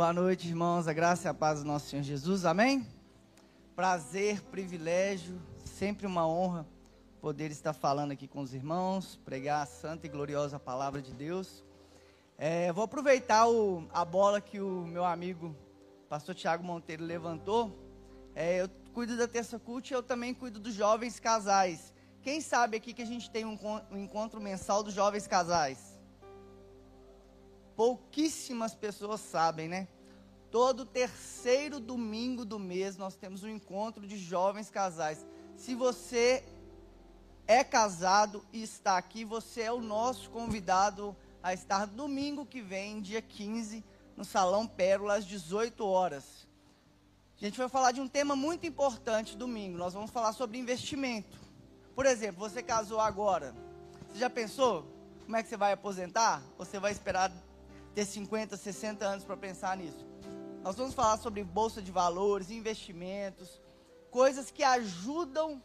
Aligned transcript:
Boa 0.00 0.14
noite, 0.14 0.48
irmãos. 0.48 0.88
A 0.88 0.94
graça 0.94 1.28
e 1.28 1.30
a 1.30 1.34
paz 1.34 1.58
do 1.58 1.66
nosso 1.66 1.90
Senhor 1.90 2.02
Jesus. 2.02 2.46
Amém? 2.46 2.88
Prazer, 3.76 4.40
privilégio, 4.44 5.38
sempre 5.62 6.06
uma 6.06 6.26
honra 6.26 6.66
poder 7.20 7.50
estar 7.50 7.74
falando 7.74 8.12
aqui 8.12 8.26
com 8.26 8.40
os 8.40 8.54
irmãos, 8.54 9.20
pregar 9.26 9.62
a 9.62 9.66
santa 9.66 10.06
e 10.06 10.08
gloriosa 10.08 10.58
palavra 10.58 11.02
de 11.02 11.12
Deus. 11.12 11.62
É, 12.38 12.72
vou 12.72 12.84
aproveitar 12.84 13.46
o, 13.46 13.86
a 13.92 14.02
bola 14.02 14.40
que 14.40 14.58
o 14.58 14.86
meu 14.86 15.04
amigo, 15.04 15.54
pastor 16.08 16.34
Tiago 16.34 16.64
Monteiro, 16.64 17.04
levantou. 17.04 17.70
É, 18.34 18.62
eu 18.62 18.70
cuido 18.94 19.18
da 19.18 19.28
terça 19.28 19.58
cult 19.58 19.90
e 19.90 19.94
eu 19.94 20.02
também 20.02 20.32
cuido 20.32 20.58
dos 20.58 20.72
jovens 20.72 21.20
casais. 21.20 21.92
Quem 22.22 22.40
sabe 22.40 22.78
aqui 22.78 22.94
que 22.94 23.02
a 23.02 23.06
gente 23.06 23.30
tem 23.30 23.44
um, 23.44 23.58
um 23.90 23.98
encontro 23.98 24.40
mensal 24.40 24.82
dos 24.82 24.94
jovens 24.94 25.26
casais? 25.26 25.89
Pouquíssimas 27.80 28.74
pessoas 28.74 29.22
sabem, 29.22 29.66
né? 29.66 29.88
Todo 30.50 30.84
terceiro 30.84 31.80
domingo 31.80 32.44
do 32.44 32.58
mês 32.58 32.98
nós 32.98 33.16
temos 33.16 33.42
um 33.42 33.48
encontro 33.48 34.06
de 34.06 34.18
jovens 34.18 34.68
casais. 34.68 35.24
Se 35.56 35.74
você 35.74 36.44
é 37.46 37.64
casado 37.64 38.44
e 38.52 38.62
está 38.62 38.98
aqui, 38.98 39.24
você 39.24 39.62
é 39.62 39.72
o 39.72 39.80
nosso 39.80 40.28
convidado 40.28 41.16
a 41.42 41.54
estar 41.54 41.86
domingo 41.86 42.44
que 42.44 42.60
vem, 42.60 43.00
dia 43.00 43.22
15, 43.22 43.82
no 44.14 44.26
Salão 44.26 44.66
Pérola, 44.66 45.14
às 45.14 45.24
18 45.24 45.82
horas. 45.82 46.46
A 47.40 47.42
gente 47.46 47.56
vai 47.56 47.70
falar 47.70 47.92
de 47.92 48.02
um 48.02 48.08
tema 48.08 48.36
muito 48.36 48.66
importante 48.66 49.38
domingo. 49.38 49.78
Nós 49.78 49.94
vamos 49.94 50.10
falar 50.10 50.34
sobre 50.34 50.58
investimento. 50.58 51.38
Por 51.94 52.04
exemplo, 52.04 52.46
você 52.46 52.62
casou 52.62 53.00
agora. 53.00 53.54
Você 54.12 54.18
já 54.18 54.28
pensou 54.28 54.84
como 55.24 55.34
é 55.34 55.42
que 55.42 55.48
você 55.48 55.56
vai 55.56 55.72
aposentar? 55.72 56.42
Você 56.58 56.78
vai 56.78 56.92
esperar 56.92 57.32
ter 57.94 58.04
50, 58.04 58.56
60 58.56 59.04
anos 59.04 59.24
para 59.24 59.36
pensar 59.36 59.76
nisso? 59.76 60.06
Nós 60.62 60.76
vamos 60.76 60.94
falar 60.94 61.16
sobre 61.18 61.42
bolsa 61.42 61.80
de 61.80 61.90
valores, 61.90 62.50
investimentos, 62.50 63.60
coisas 64.10 64.50
que 64.50 64.62
ajudam 64.62 65.62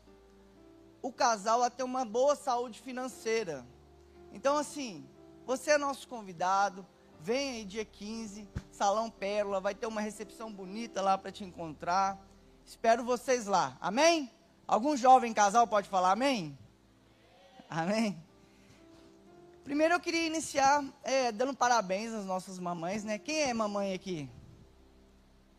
o 1.01 1.11
casal 1.11 1.61
a 1.63 1.69
ter 1.69 1.83
uma 1.83 2.05
boa 2.05 2.35
saúde 2.35 2.81
financeira. 2.81 3.65
Então, 4.31 4.57
assim, 4.57 5.07
você 5.45 5.71
é 5.71 5.77
nosso 5.77 6.07
convidado. 6.07 6.85
Vem 7.19 7.51
aí 7.51 7.65
dia 7.65 7.85
15, 7.85 8.47
Salão 8.71 9.09
Pérola, 9.09 9.59
vai 9.59 9.73
ter 9.73 9.87
uma 9.87 10.01
recepção 10.01 10.51
bonita 10.51 11.01
lá 11.01 11.17
para 11.17 11.31
te 11.31 11.43
encontrar. 11.43 12.19
Espero 12.65 13.03
vocês 13.03 13.45
lá. 13.45 13.77
Amém? 13.79 14.31
Algum 14.67 14.97
jovem 14.97 15.33
casal 15.33 15.67
pode 15.67 15.87
falar 15.87 16.11
amém? 16.11 16.57
Amém? 17.69 18.24
Primeiro 19.65 19.95
eu 19.95 19.99
queria 19.99 20.27
iniciar 20.27 20.85
é, 21.03 21.31
dando 21.31 21.51
parabéns 21.55 22.13
às 22.13 22.23
nossas 22.23 22.59
mamães, 22.59 23.03
né? 23.03 23.17
Quem 23.17 23.41
é 23.41 23.51
mamãe 23.51 23.95
aqui? 23.95 24.29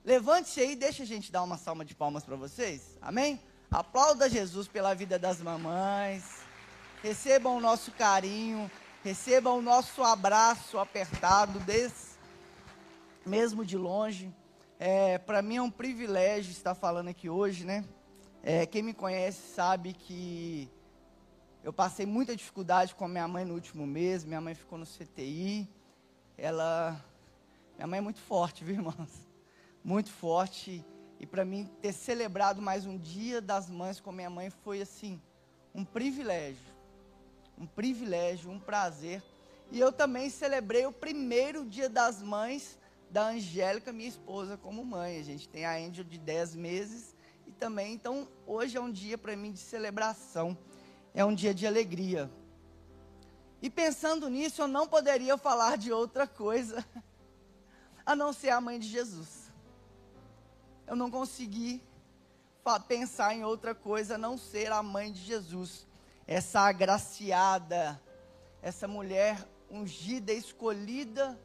Levante-se 0.05 0.61
aí, 0.61 0.77
deixa 0.77 1.03
a 1.03 1.07
gente 1.07 1.33
dar 1.33 1.43
uma 1.43 1.59
salva 1.59 1.85
de 1.85 1.93
palmas 1.93 2.23
para 2.23 2.37
vocês. 2.37 2.97
Amém? 3.03 3.41
Aplauda 3.69 4.31
Jesus 4.31 4.69
pela 4.69 4.95
vida 4.95 5.19
das 5.19 5.43
mamães. 5.43 6.23
Recebam 7.03 7.57
o 7.57 7.61
nosso 7.61 7.91
carinho. 7.91 8.71
Recebam 9.03 9.59
o 9.59 9.63
nosso 9.63 10.05
abraço 10.05 10.79
apertado, 10.79 11.59
desse, 11.59 12.17
mesmo 13.27 13.65
de 13.65 13.77
longe. 13.77 14.33
É, 14.79 15.19
Para 15.19 15.43
mim 15.43 15.57
é 15.57 15.63
um 15.63 15.70
privilégio 15.70 16.53
estar 16.53 16.77
falando 16.77 17.09
aqui 17.09 17.29
hoje, 17.29 17.65
né? 17.65 17.85
É, 18.41 18.67
quem 18.67 18.83
me 18.85 18.95
conhece 18.95 19.53
sabe 19.53 19.95
que 19.95 20.70
eu 21.67 21.72
passei 21.72 22.06
muita 22.06 22.34
dificuldade 22.34 22.95
com 22.95 23.05
a 23.05 23.09
minha 23.09 23.28
mãe 23.28 23.45
no 23.45 23.53
último 23.53 23.86
mês. 23.86 24.25
Minha 24.25 24.41
mãe 24.41 24.55
ficou 24.55 24.78
no 24.78 24.86
CTI. 24.86 25.69
Ela. 26.39 26.98
Minha 27.77 27.86
mãe 27.86 27.98
é 27.98 28.00
muito 28.00 28.20
forte, 28.20 28.64
viu, 28.64 28.77
irmãos? 28.77 29.27
Muito 29.84 30.11
forte. 30.11 30.83
E 31.20 31.27
para 31.27 31.45
mim 31.45 31.69
ter 31.83 31.92
celebrado 31.92 32.62
mais 32.62 32.86
um 32.86 32.97
dia 32.97 33.42
das 33.42 33.69
mães 33.69 34.00
com 34.00 34.11
minha 34.11 34.31
mãe 34.31 34.48
foi 34.48 34.81
assim, 34.81 35.20
um 35.75 35.84
privilégio 35.84 36.77
um 37.58 37.67
privilégio, 37.67 38.51
um 38.51 38.58
prazer. 38.58 39.23
E 39.70 39.80
eu 39.80 39.91
também 39.91 40.30
celebrei 40.30 40.86
o 40.86 40.92
primeiro 40.92 41.64
dia 41.64 41.89
das 41.89 42.23
mães 42.23 42.79
da 43.11 43.29
Angélica, 43.29 43.92
minha 43.92 44.08
esposa, 44.08 44.57
como 44.57 44.85
mãe. 44.85 45.18
A 45.18 45.23
gente 45.23 45.48
tem 45.48 45.64
a 45.64 45.77
Angel 45.77 46.05
de 46.05 46.18
10 46.18 46.55
meses 46.55 47.14
e 47.46 47.52
também, 47.52 47.95
então, 47.95 48.29
hoje 48.46 48.77
é 48.77 48.80
um 48.80 48.91
dia 48.91 49.17
para 49.17 49.35
mim 49.36 49.52
de 49.52 49.58
celebração, 49.58 50.57
é 51.17 51.25
um 51.25 51.35
dia 51.35 51.55
de 51.55 51.67
alegria. 51.67 52.31
E 53.63 53.71
pensando 53.71 54.29
nisso, 54.29 54.61
eu 54.61 54.69
não 54.69 54.87
poderia 54.87 55.39
falar 55.39 55.79
de 55.79 55.91
outra 55.91 56.27
coisa 56.27 56.87
a 58.05 58.15
não 58.15 58.35
ser 58.35 58.51
a 58.51 58.61
mãe 58.61 58.79
de 58.79 58.87
Jesus. 58.87 59.51
Eu 60.87 60.95
não 60.95 61.11
consegui 61.11 61.83
pensar 62.87 63.35
em 63.35 63.45
outra 63.45 63.75
coisa 63.75 64.17
a 64.17 64.19
não 64.19 64.37
ser 64.37 64.71
a 64.71 64.83
mãe 64.83 65.11
de 65.11 65.21
Jesus 65.21 65.87
essa 66.27 66.61
agraciada, 66.61 68.01
essa 68.61 68.87
mulher 68.87 69.39
ungida, 69.71 70.33
escolhida 70.33 71.39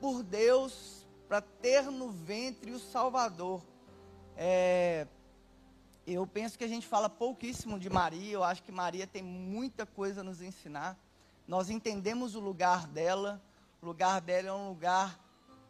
por 0.00 0.22
Deus 0.22 1.06
para 1.26 1.40
ter 1.40 1.82
no 1.84 2.10
ventre 2.10 2.70
o 2.70 2.78
Salvador. 2.78 3.62
É, 4.36 5.06
eu 6.06 6.26
penso 6.26 6.58
que 6.58 6.64
a 6.64 6.68
gente 6.68 6.86
fala 6.86 7.08
pouquíssimo 7.08 7.78
de 7.78 7.88
Maria, 7.88 8.32
eu 8.32 8.42
acho 8.42 8.62
que 8.62 8.72
Maria 8.72 9.06
tem 9.06 9.22
muita 9.22 9.86
coisa 9.86 10.20
a 10.20 10.24
nos 10.24 10.42
ensinar. 10.42 10.98
Nós 11.46 11.70
entendemos 11.70 12.34
o 12.34 12.40
lugar 12.40 12.86
dela, 12.86 13.40
o 13.80 13.86
lugar 13.86 14.20
dela 14.20 14.48
é 14.48 14.52
um 14.52 14.68
lugar. 14.68 15.18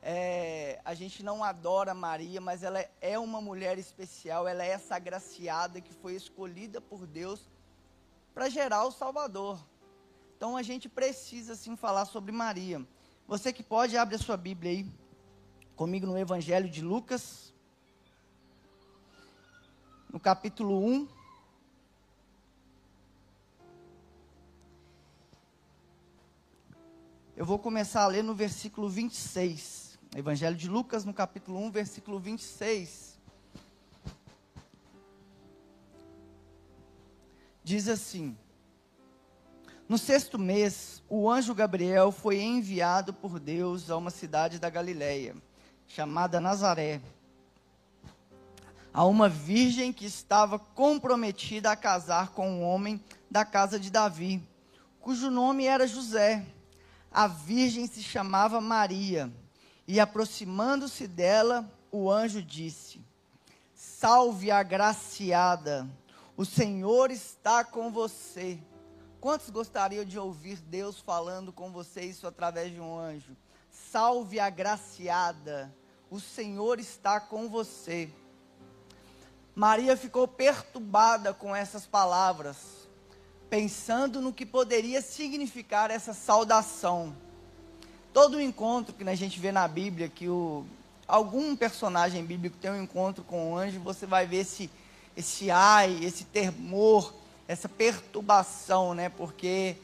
É, 0.02 0.80
a 0.84 0.94
gente 0.94 1.22
não 1.22 1.44
adora 1.44 1.94
Maria, 1.94 2.40
mas 2.40 2.62
ela 2.62 2.84
é 3.00 3.18
uma 3.18 3.40
mulher 3.40 3.78
especial, 3.78 4.48
ela 4.48 4.64
é 4.64 4.70
essa 4.70 4.96
agraciada 4.96 5.80
que 5.80 5.92
foi 5.92 6.14
escolhida 6.14 6.80
por 6.80 7.06
Deus 7.06 7.48
para 8.34 8.48
gerar 8.48 8.84
o 8.84 8.90
Salvador. 8.90 9.64
Então 10.36 10.56
a 10.56 10.62
gente 10.62 10.88
precisa 10.88 11.54
sim 11.54 11.76
falar 11.76 12.04
sobre 12.04 12.32
Maria. 12.32 12.84
Você 13.28 13.52
que 13.52 13.62
pode, 13.62 13.96
abre 13.96 14.16
a 14.16 14.18
sua 14.18 14.36
Bíblia 14.36 14.72
aí 14.72 14.86
comigo 15.76 16.06
no 16.06 16.18
Evangelho 16.18 16.68
de 16.68 16.82
Lucas, 16.82 17.54
no 20.12 20.20
capítulo 20.20 20.84
1. 20.84 21.08
Eu 27.34 27.46
vou 27.46 27.58
começar 27.58 28.02
a 28.02 28.06
ler 28.06 28.22
no 28.22 28.34
versículo 28.34 28.88
26. 28.88 29.98
Evangelho 30.14 30.54
de 30.54 30.68
Lucas, 30.68 31.04
no 31.04 31.14
capítulo 31.14 31.58
1, 31.58 31.70
versículo 31.70 32.20
26. 32.20 33.12
diz 37.64 37.88
assim: 37.88 38.36
No 39.88 39.96
sexto 39.96 40.38
mês, 40.38 41.02
o 41.08 41.30
anjo 41.30 41.54
Gabriel 41.54 42.12
foi 42.12 42.40
enviado 42.40 43.14
por 43.14 43.38
Deus 43.38 43.90
a 43.90 43.96
uma 43.96 44.10
cidade 44.10 44.58
da 44.58 44.68
Galiléia, 44.68 45.34
chamada 45.86 46.40
Nazaré, 46.40 47.00
a 48.92 49.04
uma 49.04 49.28
virgem 49.28 49.92
que 49.92 50.04
estava 50.04 50.58
comprometida 50.58 51.70
a 51.70 51.76
casar 51.76 52.30
com 52.30 52.50
um 52.50 52.62
homem 52.62 53.02
da 53.30 53.44
casa 53.44 53.78
de 53.78 53.90
Davi, 53.90 54.42
cujo 55.00 55.30
nome 55.30 55.64
era 55.64 55.86
José. 55.86 56.46
A 57.10 57.26
virgem 57.26 57.86
se 57.86 58.02
chamava 58.02 58.60
Maria, 58.60 59.30
e 59.86 60.00
aproximando-se 60.00 61.06
dela, 61.06 61.70
o 61.90 62.10
anjo 62.10 62.42
disse: 62.42 63.00
Salve 63.74 64.50
a 64.50 64.62
graciada 64.62 65.88
o 66.36 66.44
Senhor 66.44 67.10
está 67.10 67.62
com 67.62 67.90
você. 67.90 68.58
Quantos 69.20 69.50
gostariam 69.50 70.04
de 70.04 70.18
ouvir 70.18 70.56
Deus 70.56 70.98
falando 70.98 71.52
com 71.52 71.70
você 71.70 72.02
isso 72.02 72.26
através 72.26 72.72
de 72.72 72.80
um 72.80 72.98
anjo? 72.98 73.36
Salve 73.70 74.40
a 74.40 74.48
graciada. 74.48 75.72
O 76.10 76.18
Senhor 76.18 76.80
está 76.80 77.20
com 77.20 77.48
você. 77.48 78.10
Maria 79.54 79.96
ficou 79.96 80.26
perturbada 80.26 81.34
com 81.34 81.54
essas 81.54 81.84
palavras, 81.84 82.56
pensando 83.50 84.20
no 84.20 84.32
que 84.32 84.46
poderia 84.46 85.02
significar 85.02 85.90
essa 85.90 86.14
saudação. 86.14 87.14
Todo 88.14 88.40
encontro 88.40 88.94
que 88.94 89.06
a 89.06 89.14
gente 89.14 89.38
vê 89.38 89.52
na 89.52 89.68
Bíblia, 89.68 90.08
que 90.08 90.26
o, 90.26 90.64
algum 91.06 91.54
personagem 91.54 92.24
bíblico 92.24 92.56
tem 92.56 92.70
um 92.70 92.82
encontro 92.82 93.22
com 93.24 93.52
um 93.52 93.56
anjo, 93.56 93.78
você 93.80 94.06
vai 94.06 94.26
ver 94.26 94.44
se 94.44 94.70
esse 95.14 95.50
ai, 95.50 96.02
esse 96.02 96.24
temor, 96.24 97.12
essa 97.46 97.68
perturbação, 97.68 98.94
né? 98.94 99.10
Porque 99.10 99.76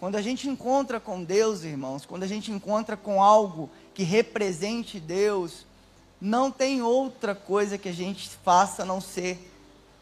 quando 0.00 0.16
a 0.16 0.22
gente 0.22 0.48
encontra 0.48 0.98
com 0.98 1.22
Deus, 1.22 1.64
irmãos, 1.64 2.06
quando 2.06 2.22
a 2.22 2.26
gente 2.26 2.50
encontra 2.50 2.96
com 2.96 3.22
algo 3.22 3.68
que 3.92 4.02
represente 4.02 4.98
Deus, 4.98 5.66
não 6.24 6.52
tem 6.52 6.82
outra 6.82 7.34
coisa 7.34 7.76
que 7.76 7.88
a 7.88 7.92
gente 7.92 8.30
faça 8.44 8.82
a 8.82 8.86
não 8.86 9.00
ser 9.00 9.50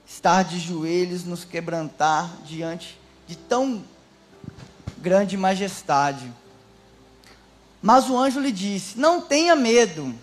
estar 0.07 0.45
de 0.45 0.59
joelhos, 0.59 1.25
nos 1.25 1.45
quebrantar 1.47 2.31
diante 2.45 3.01
de 3.27 3.35
tão 3.37 3.83
grande 4.99 5.39
majestade. 5.39 6.31
Mas 7.81 8.11
o 8.11 8.19
anjo 8.19 8.39
lhe 8.39 8.53
disse: 8.53 8.99
Não 8.99 9.23
tenha 9.23 9.57
medo, 9.57 10.15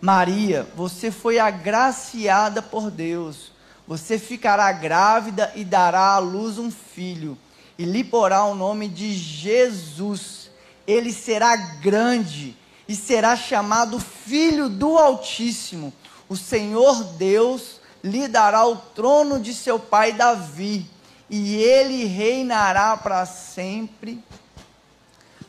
Maria, 0.00 0.66
você 0.74 1.10
foi 1.10 1.38
agraciada 1.38 2.62
por 2.62 2.90
Deus. 2.90 3.52
Você 3.86 4.18
ficará 4.18 4.72
grávida 4.72 5.52
e 5.54 5.62
dará 5.62 6.14
à 6.14 6.18
luz 6.18 6.56
um 6.56 6.70
filho, 6.70 7.36
e 7.78 7.84
lhe 7.84 8.02
porá 8.02 8.46
o 8.46 8.54
nome 8.54 8.88
de 8.88 9.12
Jesus. 9.12 10.50
Ele 10.86 11.12
será 11.12 11.54
grande 11.54 12.56
e 12.88 12.94
será 12.94 13.36
chamado 13.36 13.98
Filho 13.98 14.68
do 14.68 14.98
Altíssimo. 14.98 15.92
O 16.28 16.36
Senhor 16.36 17.04
Deus 17.04 17.80
lhe 18.02 18.28
dará 18.28 18.66
o 18.66 18.76
trono 18.76 19.40
de 19.40 19.54
seu 19.54 19.78
pai 19.78 20.12
Davi, 20.12 20.86
e 21.30 21.54
ele 21.56 22.04
reinará 22.04 22.96
para 22.96 23.24
sempre 23.24 24.22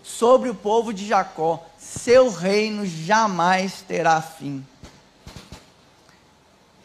sobre 0.01 0.49
o 0.49 0.55
povo 0.55 0.93
de 0.93 1.05
Jacó. 1.05 1.65
Seu 1.77 2.29
reino 2.29 2.85
jamais 2.85 3.81
terá 3.81 4.21
fim. 4.21 4.65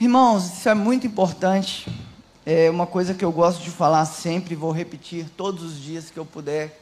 Irmãos, 0.00 0.58
isso 0.58 0.68
é 0.68 0.74
muito 0.74 1.06
importante. 1.06 1.86
É 2.44 2.70
uma 2.70 2.86
coisa 2.86 3.14
que 3.14 3.24
eu 3.24 3.30
gosto 3.30 3.62
de 3.62 3.70
falar 3.70 4.06
sempre, 4.06 4.54
vou 4.54 4.72
repetir 4.72 5.28
todos 5.36 5.62
os 5.62 5.78
dias 5.78 6.10
que 6.10 6.18
eu 6.18 6.24
puder 6.24 6.80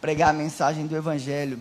pregar 0.00 0.30
a 0.30 0.32
mensagem 0.32 0.86
do 0.86 0.94
Evangelho. 0.94 1.60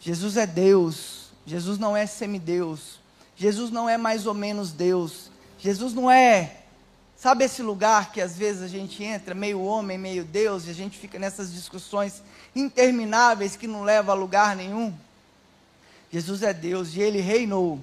Jesus 0.00 0.38
é 0.38 0.46
Deus, 0.46 1.30
Jesus 1.44 1.78
não 1.78 1.94
é 1.94 2.06
semideus, 2.06 2.98
Jesus 3.36 3.70
não 3.70 3.88
é 3.88 3.98
mais 3.98 4.26
ou 4.26 4.32
menos 4.32 4.72
Deus, 4.72 5.30
Jesus 5.58 5.92
não 5.92 6.10
é, 6.10 6.62
sabe 7.16 7.44
esse 7.44 7.62
lugar 7.62 8.10
que 8.10 8.20
às 8.20 8.34
vezes 8.34 8.62
a 8.62 8.68
gente 8.68 9.04
entra, 9.04 9.34
meio 9.34 9.60
homem, 9.60 9.98
meio 9.98 10.24
Deus, 10.24 10.66
e 10.66 10.70
a 10.70 10.74
gente 10.74 10.98
fica 10.98 11.18
nessas 11.18 11.52
discussões 11.52 12.22
intermináveis 12.56 13.56
que 13.56 13.66
não 13.66 13.82
levam 13.82 14.14
a 14.14 14.18
lugar 14.18 14.56
nenhum? 14.56 14.92
Jesus 16.10 16.42
é 16.42 16.54
Deus 16.54 16.94
e 16.94 17.00
ele 17.00 17.20
reinou. 17.20 17.78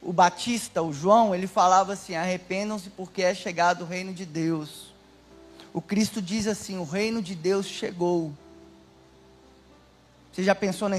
O 0.00 0.12
Batista, 0.12 0.82
o 0.82 0.92
João, 0.92 1.34
ele 1.34 1.48
falava 1.48 1.94
assim: 1.94 2.14
arrependam-se 2.14 2.90
porque 2.90 3.22
é 3.22 3.34
chegado 3.34 3.82
o 3.82 3.86
reino 3.86 4.14
de 4.14 4.24
Deus. 4.24 4.94
O 5.74 5.82
Cristo 5.82 6.22
diz 6.22 6.46
assim: 6.46 6.78
o 6.78 6.84
reino 6.84 7.20
de 7.20 7.34
Deus 7.34 7.66
chegou. 7.66 8.32
Você 10.36 10.42
já 10.42 10.54
pensou 10.54 10.86
na, 10.86 10.98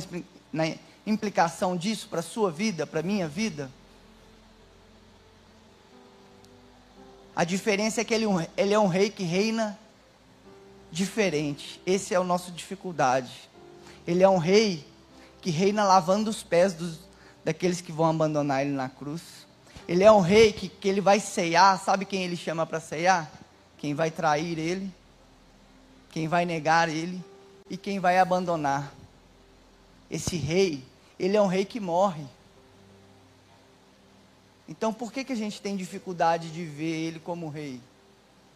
na 0.51 0.74
implicação 1.06 1.78
disso 1.78 2.07
para 2.10 2.22
a 2.22 2.24
sua 2.24 2.50
vida, 2.50 2.88
para 2.88 3.01
a 3.01 3.04
minha 3.04 3.28
vida? 3.28 3.69
A 7.36 7.44
diferença 7.44 8.01
é 8.01 8.04
que 8.04 8.16
ele, 8.16 8.25
é 8.25 8.50
ele 8.57 8.74
é 8.74 8.80
um 8.80 8.88
rei 8.88 9.12
que 9.12 9.22
reina 9.22 9.78
diferente. 10.92 11.80
Esse 11.86 12.16
é 12.16 12.19
o 12.19 12.24
nosso 12.24 12.51
dificuldade. 12.51 13.48
Ele 14.07 14.24
é 14.24 14.28
um 14.28 14.39
rei 14.39 14.84
que 15.40 15.51
reina 15.51 15.83
lavando 15.83 16.31
os 16.31 16.42
pés 16.42 16.74
dos, 16.74 17.01
daqueles 17.45 17.80
que 17.80 17.92
vão 17.92 18.10
abandonar 18.10 18.66
ele 18.66 18.74
na 18.74 18.90
cruz. 18.90 19.22
Ele 19.88 20.04
é 20.04 20.12
um 20.12 20.19
rei 20.19 20.51
que, 20.51 20.68
que 20.68 20.88
ele 20.88 21.00
vai 21.00 21.19
ceiar. 21.19 21.80
Sabe 21.80 22.06
quem 22.06 22.24
ele 22.24 22.36
chama 22.36 22.66
para 22.66 22.80
ceiar? 22.80 23.31
Quem 23.78 23.94
vai 23.94 24.10
trair 24.10 24.57
ele, 24.57 24.92
quem 26.10 26.28
vai 26.28 26.44
negar 26.44 26.90
ele 26.90 27.24
e 27.69 27.78
quem 27.78 28.00
vai 28.00 28.18
abandonar 28.18 28.98
esse 30.09 30.36
rei, 30.36 30.83
ele 31.19 31.36
é 31.36 31.42
um 31.42 31.48
rei 31.48 31.65
que 31.65 31.80
morre. 31.80 32.25
Então 34.68 34.94
por 34.94 35.12
que, 35.12 35.24
que 35.24 35.33
a 35.33 35.38
gente 35.38 35.62
tem 35.62 35.75
dificuldade 35.75 36.50
de 36.50 36.65
ver 36.65 37.07
ele 37.07 37.19
como 37.19 37.50
rei? 37.50 37.81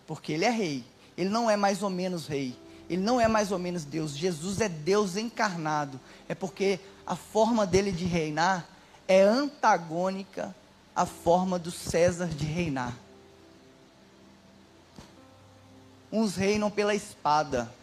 Porque 0.05 0.33
ele 0.33 0.45
é 0.45 0.49
rei. 0.49 0.83
Ele 1.17 1.29
não 1.29 1.49
é 1.49 1.55
mais 1.55 1.83
ou 1.83 1.89
menos 1.89 2.27
rei. 2.27 2.55
Ele 2.89 3.01
não 3.01 3.21
é 3.21 3.27
mais 3.27 3.51
ou 3.51 3.59
menos 3.59 3.85
Deus. 3.85 4.11
Jesus 4.11 4.59
é 4.59 4.67
Deus 4.67 5.15
encarnado. 5.15 5.99
É 6.27 6.35
porque 6.35 6.79
a 7.05 7.15
forma 7.15 7.65
dele 7.65 7.91
de 7.91 8.05
reinar 8.05 8.67
é 9.07 9.21
antagônica 9.21 10.53
à 10.95 11.05
forma 11.05 11.57
do 11.57 11.71
César 11.71 12.27
de 12.27 12.45
reinar. 12.45 12.97
Uns 16.11 16.35
reinam 16.35 16.69
pela 16.69 16.93
espada, 16.93 17.73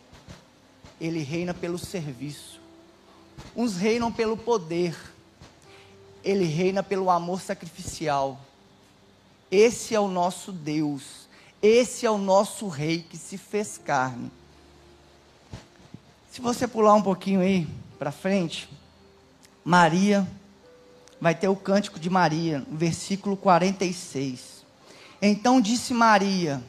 ele 1.00 1.20
reina 1.20 1.54
pelo 1.54 1.78
serviço. 1.78 2.57
Uns 3.58 3.76
reinam 3.76 4.12
pelo 4.12 4.36
poder, 4.36 4.96
ele 6.22 6.44
reina 6.44 6.80
pelo 6.80 7.10
amor 7.10 7.40
sacrificial. 7.40 8.38
Esse 9.50 9.96
é 9.96 9.98
o 9.98 10.06
nosso 10.06 10.52
Deus, 10.52 11.26
esse 11.60 12.06
é 12.06 12.10
o 12.10 12.18
nosso 12.18 12.68
Rei 12.68 13.00
que 13.00 13.18
se 13.18 13.36
fez 13.36 13.76
carne. 13.76 14.30
Se 16.30 16.40
você 16.40 16.68
pular 16.68 16.94
um 16.94 17.02
pouquinho 17.02 17.40
aí 17.40 17.66
para 17.98 18.12
frente, 18.12 18.68
Maria, 19.64 20.24
vai 21.20 21.34
ter 21.34 21.48
o 21.48 21.56
cântico 21.56 21.98
de 21.98 22.08
Maria, 22.08 22.64
versículo 22.70 23.36
46. 23.36 24.64
Então 25.20 25.60
disse 25.60 25.92
Maria: 25.92 26.62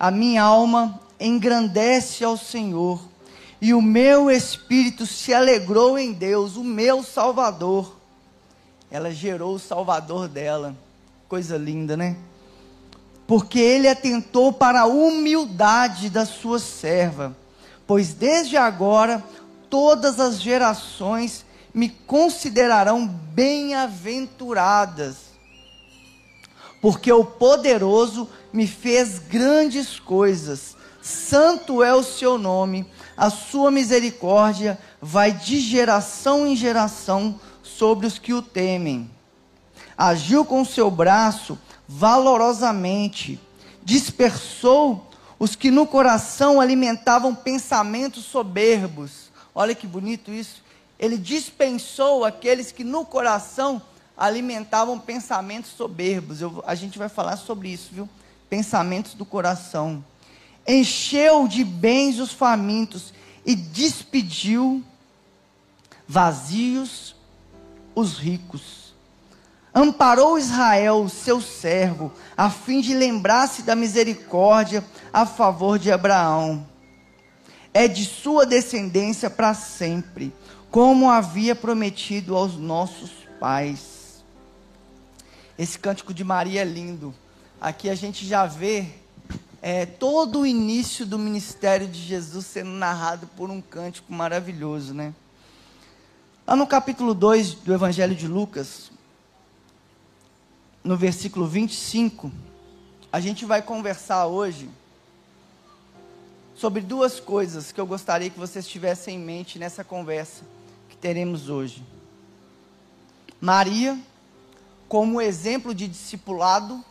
A 0.00 0.10
minha 0.10 0.42
alma 0.42 0.98
engrandece 1.20 2.24
ao 2.24 2.38
Senhor 2.38 3.12
e 3.64 3.72
o 3.72 3.80
meu 3.80 4.30
espírito 4.30 5.06
se 5.06 5.32
alegrou 5.32 5.98
em 5.98 6.12
Deus, 6.12 6.54
o 6.54 6.62
meu 6.62 7.02
Salvador. 7.02 7.96
Ela 8.90 9.10
gerou 9.10 9.54
o 9.54 9.58
Salvador 9.58 10.28
dela. 10.28 10.76
Coisa 11.26 11.56
linda, 11.56 11.96
né? 11.96 12.14
Porque 13.26 13.58
ele 13.58 13.88
atentou 13.88 14.52
para 14.52 14.82
a 14.82 14.86
humildade 14.86 16.10
da 16.10 16.26
sua 16.26 16.58
serva, 16.58 17.34
pois 17.86 18.12
desde 18.12 18.58
agora 18.58 19.24
todas 19.70 20.20
as 20.20 20.42
gerações 20.42 21.46
me 21.72 21.88
considerarão 21.88 23.06
bem-aventuradas, 23.06 25.16
porque 26.82 27.10
o 27.10 27.24
poderoso 27.24 28.28
me 28.52 28.66
fez 28.66 29.20
grandes 29.20 29.98
coisas, 29.98 30.76
santo 31.00 31.82
é 31.82 31.94
o 31.94 32.02
seu 32.02 32.36
nome 32.36 32.86
a 33.16 33.30
sua 33.30 33.70
misericórdia 33.70 34.78
vai 35.00 35.32
de 35.32 35.60
geração 35.60 36.46
em 36.46 36.56
geração 36.56 37.38
sobre 37.62 38.06
os 38.06 38.18
que 38.18 38.32
o 38.32 38.42
temem. 38.42 39.10
Agiu 39.96 40.44
com 40.44 40.64
seu 40.64 40.90
braço 40.90 41.58
valorosamente, 41.86 43.40
dispersou 43.82 45.10
os 45.38 45.54
que 45.54 45.70
no 45.70 45.86
coração 45.86 46.60
alimentavam 46.60 47.34
pensamentos 47.34 48.24
soberbos. 48.24 49.30
Olha 49.54 49.74
que 49.74 49.86
bonito 49.86 50.32
isso. 50.32 50.62
Ele 50.98 51.18
dispensou 51.18 52.24
aqueles 52.24 52.72
que 52.72 52.82
no 52.82 53.04
coração 53.04 53.82
alimentavam 54.16 54.98
pensamentos 54.98 55.72
soberbos. 55.72 56.40
Eu, 56.40 56.62
a 56.66 56.74
gente 56.74 56.98
vai 56.98 57.08
falar 57.08 57.36
sobre 57.36 57.68
isso, 57.68 57.90
viu? 57.92 58.08
Pensamentos 58.48 59.14
do 59.14 59.24
coração 59.24 60.04
encheu 60.66 61.46
de 61.46 61.64
bens 61.64 62.18
os 62.18 62.32
famintos 62.32 63.12
e 63.44 63.54
despediu 63.54 64.82
vazios 66.06 67.14
os 67.94 68.18
ricos. 68.18 68.94
Amparou 69.74 70.38
Israel, 70.38 71.08
seu 71.08 71.40
servo, 71.40 72.12
a 72.36 72.48
fim 72.48 72.80
de 72.80 72.94
lembrar-se 72.94 73.62
da 73.62 73.74
misericórdia 73.74 74.84
a 75.12 75.26
favor 75.26 75.78
de 75.78 75.90
Abraão. 75.90 76.66
É 77.72 77.88
de 77.88 78.04
sua 78.04 78.46
descendência 78.46 79.28
para 79.28 79.52
sempre, 79.52 80.32
como 80.70 81.10
havia 81.10 81.56
prometido 81.56 82.36
aos 82.36 82.54
nossos 82.54 83.10
pais. 83.40 84.24
Esse 85.58 85.78
cântico 85.78 86.14
de 86.14 86.22
Maria 86.22 86.62
é 86.62 86.64
lindo. 86.64 87.12
Aqui 87.60 87.90
a 87.90 87.94
gente 87.96 88.24
já 88.26 88.46
vê 88.46 88.86
é, 89.66 89.86
todo 89.86 90.40
o 90.40 90.46
início 90.46 91.06
do 91.06 91.18
ministério 91.18 91.88
de 91.88 91.98
Jesus 91.98 92.44
sendo 92.44 92.68
narrado 92.68 93.26
por 93.28 93.48
um 93.48 93.62
cântico 93.62 94.12
maravilhoso, 94.12 94.92
né? 94.92 95.14
Lá 96.46 96.54
no 96.54 96.66
capítulo 96.66 97.14
2 97.14 97.54
do 97.54 97.72
Evangelho 97.72 98.14
de 98.14 98.28
Lucas, 98.28 98.90
no 100.84 100.98
versículo 100.98 101.46
25, 101.46 102.30
a 103.10 103.18
gente 103.20 103.46
vai 103.46 103.62
conversar 103.62 104.26
hoje 104.26 104.68
sobre 106.54 106.82
duas 106.82 107.18
coisas 107.18 107.72
que 107.72 107.80
eu 107.80 107.86
gostaria 107.86 108.28
que 108.28 108.38
vocês 108.38 108.68
tivessem 108.68 109.16
em 109.16 109.24
mente 109.24 109.58
nessa 109.58 109.82
conversa 109.82 110.44
que 110.90 110.96
teremos 110.98 111.48
hoje. 111.48 111.82
Maria, 113.40 113.98
como 114.90 115.22
exemplo 115.22 115.74
de 115.74 115.88
discipulado 115.88 116.84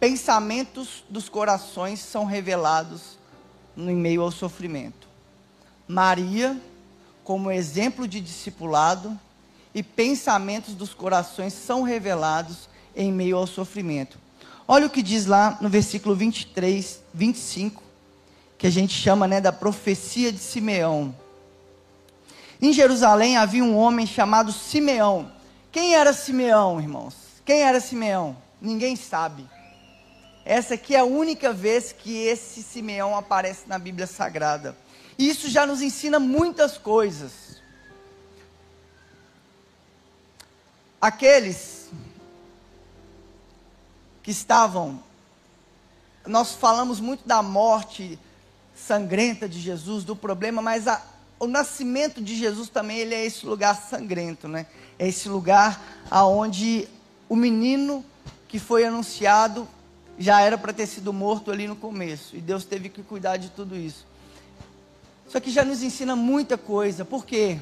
pensamentos 0.00 1.04
dos 1.10 1.28
corações 1.28 2.00
são 2.00 2.24
revelados 2.24 3.18
no 3.76 3.92
meio 3.92 4.22
ao 4.22 4.30
sofrimento. 4.30 5.06
Maria, 5.86 6.58
como 7.22 7.50
exemplo 7.50 8.08
de 8.08 8.18
discipulado, 8.18 9.16
e 9.74 9.82
pensamentos 9.82 10.74
dos 10.74 10.94
corações 10.94 11.52
são 11.52 11.82
revelados 11.82 12.68
em 12.96 13.12
meio 13.12 13.36
ao 13.36 13.46
sofrimento. 13.46 14.18
Olha 14.66 14.86
o 14.86 14.90
que 14.90 15.02
diz 15.02 15.26
lá 15.26 15.58
no 15.60 15.68
versículo 15.68 16.16
23, 16.16 17.02
25, 17.12 17.82
que 18.56 18.66
a 18.66 18.70
gente 18.70 18.94
chama 18.94 19.28
né, 19.28 19.40
da 19.40 19.52
profecia 19.52 20.32
de 20.32 20.38
Simeão. 20.38 21.14
Em 22.60 22.72
Jerusalém 22.72 23.36
havia 23.36 23.62
um 23.62 23.76
homem 23.76 24.06
chamado 24.06 24.50
Simeão. 24.50 25.30
Quem 25.70 25.94
era 25.94 26.12
Simeão, 26.12 26.80
irmãos? 26.80 27.14
Quem 27.44 27.62
era 27.62 27.80
Simeão? 27.80 28.36
Ninguém 28.60 28.96
sabe. 28.96 29.46
Essa 30.44 30.74
aqui 30.74 30.94
é 30.94 31.00
a 31.00 31.04
única 31.04 31.52
vez 31.52 31.92
que 31.92 32.16
esse 32.16 32.62
Simeão 32.62 33.16
aparece 33.16 33.68
na 33.68 33.78
Bíblia 33.78 34.06
Sagrada. 34.06 34.76
Isso 35.18 35.48
já 35.48 35.66
nos 35.66 35.82
ensina 35.82 36.18
muitas 36.18 36.78
coisas. 36.78 37.60
Aqueles 41.00 41.90
que 44.22 44.30
estavam, 44.30 45.02
nós 46.26 46.52
falamos 46.52 47.00
muito 47.00 47.26
da 47.26 47.42
morte 47.42 48.18
sangrenta 48.74 49.48
de 49.48 49.60
Jesus, 49.60 50.04
do 50.04 50.16
problema, 50.16 50.62
mas 50.62 50.88
a, 50.88 51.02
o 51.38 51.46
nascimento 51.46 52.20
de 52.22 52.34
Jesus 52.34 52.68
também 52.68 52.98
ele 52.98 53.14
é 53.14 53.24
esse 53.24 53.46
lugar 53.46 53.76
sangrento, 53.76 54.48
né? 54.48 54.66
É 54.98 55.06
esse 55.06 55.28
lugar 55.28 55.80
aonde 56.10 56.88
o 57.28 57.36
menino 57.36 58.04
que 58.48 58.58
foi 58.58 58.84
anunciado 58.84 59.68
já 60.20 60.42
era 60.42 60.58
para 60.58 60.70
ter 60.70 60.86
sido 60.86 61.14
morto 61.14 61.50
ali 61.50 61.66
no 61.66 61.74
começo, 61.74 62.36
e 62.36 62.42
Deus 62.42 62.62
teve 62.62 62.90
que 62.90 63.02
cuidar 63.02 63.38
de 63.38 63.48
tudo 63.48 63.74
isso. 63.74 64.06
Isso 65.26 65.38
aqui 65.38 65.50
já 65.50 65.64
nos 65.64 65.82
ensina 65.82 66.14
muita 66.14 66.58
coisa, 66.58 67.06
porque 67.06 67.58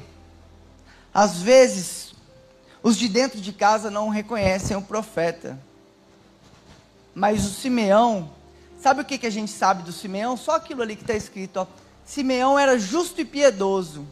às 1.13 1.41
vezes 1.41 2.13
os 2.83 2.97
de 2.97 3.07
dentro 3.07 3.39
de 3.39 3.53
casa 3.53 3.89
não 3.89 4.09
reconhecem 4.09 4.75
o 4.75 4.81
profeta. 4.81 5.57
Mas 7.15 7.45
o 7.45 7.49
Simeão, 7.49 8.29
sabe 8.81 9.01
o 9.01 9.05
que, 9.05 9.17
que 9.17 9.27
a 9.27 9.31
gente 9.31 9.51
sabe 9.51 9.83
do 9.83 9.93
Simeão? 9.93 10.35
Só 10.35 10.55
aquilo 10.55 10.81
ali 10.81 10.97
que 10.97 11.03
está 11.03 11.15
escrito, 11.15 11.61
ó. 11.61 11.67
Simeão 12.05 12.59
era 12.59 12.77
justo 12.77 13.21
e 13.21 13.25
piedoso, 13.25 14.05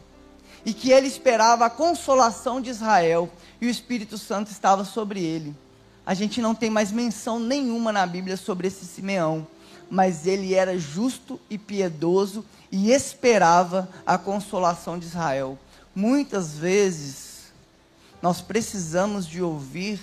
e 0.64 0.72
que 0.72 0.90
ele 0.90 1.06
esperava 1.06 1.66
a 1.66 1.70
consolação 1.70 2.62
de 2.62 2.70
Israel, 2.70 3.30
e 3.60 3.66
o 3.66 3.70
Espírito 3.70 4.16
Santo 4.16 4.50
estava 4.50 4.86
sobre 4.86 5.22
ele. 5.22 5.54
A 6.08 6.14
gente 6.14 6.40
não 6.40 6.54
tem 6.54 6.70
mais 6.70 6.90
menção 6.90 7.38
nenhuma 7.38 7.92
na 7.92 8.06
Bíblia 8.06 8.38
sobre 8.38 8.66
esse 8.66 8.86
Simeão, 8.86 9.46
mas 9.90 10.26
ele 10.26 10.54
era 10.54 10.78
justo 10.78 11.38
e 11.50 11.58
piedoso 11.58 12.42
e 12.72 12.90
esperava 12.90 13.86
a 14.06 14.16
consolação 14.16 14.98
de 14.98 15.04
Israel. 15.04 15.58
Muitas 15.94 16.56
vezes 16.56 17.52
nós 18.22 18.40
precisamos 18.40 19.26
de 19.26 19.42
ouvir 19.42 20.00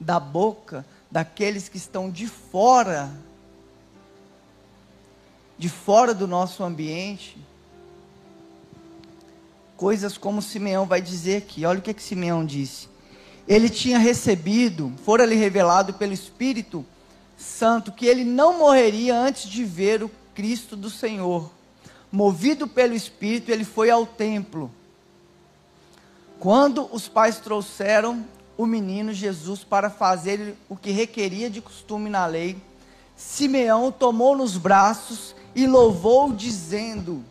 da 0.00 0.18
boca 0.18 0.84
daqueles 1.08 1.68
que 1.68 1.76
estão 1.76 2.10
de 2.10 2.26
fora, 2.26 3.08
de 5.56 5.68
fora 5.68 6.12
do 6.12 6.26
nosso 6.26 6.64
ambiente, 6.64 7.38
coisas 9.76 10.18
como 10.18 10.42
Simeão 10.42 10.84
vai 10.84 11.00
dizer 11.00 11.36
aqui. 11.36 11.64
Olha 11.64 11.78
o 11.78 11.82
que, 11.82 11.92
é 11.92 11.94
que 11.94 12.02
Simeão 12.02 12.44
disse. 12.44 12.92
Ele 13.46 13.68
tinha 13.68 13.98
recebido, 13.98 14.92
fora-lhe 15.04 15.34
revelado 15.34 15.94
pelo 15.94 16.12
Espírito 16.12 16.84
Santo, 17.36 17.92
que 17.92 18.06
ele 18.06 18.24
não 18.24 18.58
morreria 18.58 19.16
antes 19.18 19.48
de 19.48 19.64
ver 19.64 20.02
o 20.02 20.10
Cristo 20.34 20.76
do 20.76 20.88
Senhor. 20.88 21.50
Movido 22.10 22.66
pelo 22.66 22.94
Espírito, 22.94 23.50
ele 23.50 23.64
foi 23.64 23.90
ao 23.90 24.06
templo. 24.06 24.70
Quando 26.38 26.88
os 26.92 27.08
pais 27.08 27.38
trouxeram 27.38 28.24
o 28.56 28.66
menino 28.66 29.12
Jesus 29.12 29.64
para 29.64 29.90
fazer 29.90 30.54
o 30.68 30.76
que 30.76 30.90
requeria 30.90 31.50
de 31.50 31.60
costume 31.60 32.08
na 32.08 32.26
lei, 32.26 32.56
Simeão 33.16 33.92
tomou 33.92 34.36
nos 34.36 34.56
braços 34.56 35.34
e 35.54 35.66
louvou, 35.66 36.32
dizendo: 36.32 37.24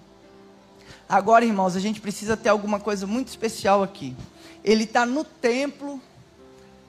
Agora, 1.07 1.45
irmãos, 1.45 1.75
a 1.75 1.79
gente 1.79 1.99
precisa 1.99 2.37
ter 2.37 2.49
alguma 2.49 2.79
coisa 2.79 3.05
muito 3.05 3.27
especial 3.27 3.83
aqui. 3.83 4.15
Ele 4.63 4.83
está 4.83 5.05
no 5.05 5.23
templo 5.23 6.01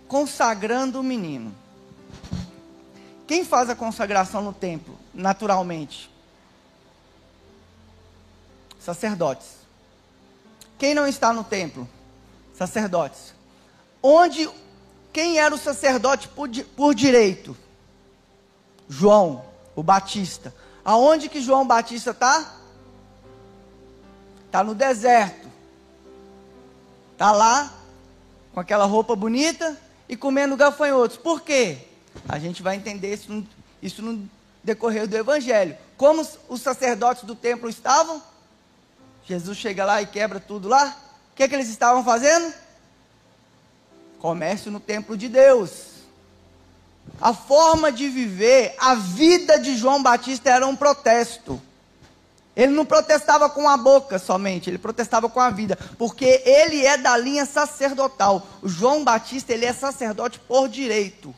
consagrando 0.06 1.00
o 1.00 1.02
menino. 1.02 1.54
Quem 3.26 3.44
faz 3.44 3.70
a 3.70 3.74
consagração 3.74 4.42
no 4.42 4.52
templo, 4.52 4.98
naturalmente? 5.12 6.10
Sacerdotes. 8.78 9.48
Quem 10.78 10.94
não 10.94 11.06
está 11.06 11.32
no 11.32 11.42
templo? 11.42 11.88
Sacerdotes 12.54 13.34
onde 14.06 14.50
quem 15.10 15.38
era 15.38 15.54
o 15.54 15.58
sacerdote 15.58 16.28
por, 16.28 16.50
por 16.76 16.94
direito? 16.94 17.56
João, 18.86 19.42
o 19.74 19.82
Batista. 19.82 20.54
Aonde 20.84 21.30
que 21.30 21.40
João 21.40 21.66
Batista 21.66 22.10
está? 22.10 22.56
Está 24.44 24.62
no 24.62 24.74
deserto. 24.74 25.43
Está 27.14 27.30
lá, 27.30 27.72
com 28.52 28.58
aquela 28.58 28.84
roupa 28.86 29.14
bonita 29.14 29.80
e 30.08 30.16
comendo 30.16 30.56
gafanhotos. 30.56 31.16
Por 31.16 31.42
quê? 31.42 31.78
A 32.28 32.40
gente 32.40 32.60
vai 32.60 32.74
entender 32.74 33.14
isso 33.14 33.32
no, 33.32 33.46
isso 33.80 34.02
no 34.02 34.28
decorrer 34.64 35.06
do 35.06 35.16
Evangelho. 35.16 35.76
Como 35.96 36.26
os 36.48 36.60
sacerdotes 36.60 37.22
do 37.22 37.36
templo 37.36 37.68
estavam? 37.68 38.20
Jesus 39.24 39.56
chega 39.56 39.84
lá 39.84 40.02
e 40.02 40.06
quebra 40.06 40.40
tudo 40.40 40.68
lá. 40.68 40.96
O 41.32 41.36
que, 41.36 41.44
é 41.44 41.48
que 41.48 41.54
eles 41.54 41.68
estavam 41.68 42.02
fazendo? 42.02 42.52
Comércio 44.18 44.72
no 44.72 44.80
templo 44.80 45.16
de 45.16 45.28
Deus. 45.28 45.94
A 47.20 47.32
forma 47.32 47.92
de 47.92 48.08
viver, 48.08 48.74
a 48.76 48.96
vida 48.96 49.56
de 49.56 49.76
João 49.76 50.02
Batista 50.02 50.50
era 50.50 50.66
um 50.66 50.74
protesto. 50.74 51.62
Ele 52.56 52.72
não 52.72 52.86
protestava 52.86 53.50
com 53.50 53.68
a 53.68 53.76
boca 53.76 54.18
somente, 54.18 54.70
ele 54.70 54.78
protestava 54.78 55.28
com 55.28 55.40
a 55.40 55.50
vida, 55.50 55.76
porque 55.98 56.42
ele 56.44 56.86
é 56.86 56.96
da 56.96 57.16
linha 57.16 57.44
sacerdotal. 57.44 58.46
O 58.62 58.68
João 58.68 59.02
Batista, 59.02 59.52
ele 59.52 59.64
é 59.64 59.72
sacerdote 59.72 60.38
por 60.38 60.68
direito. 60.68 61.34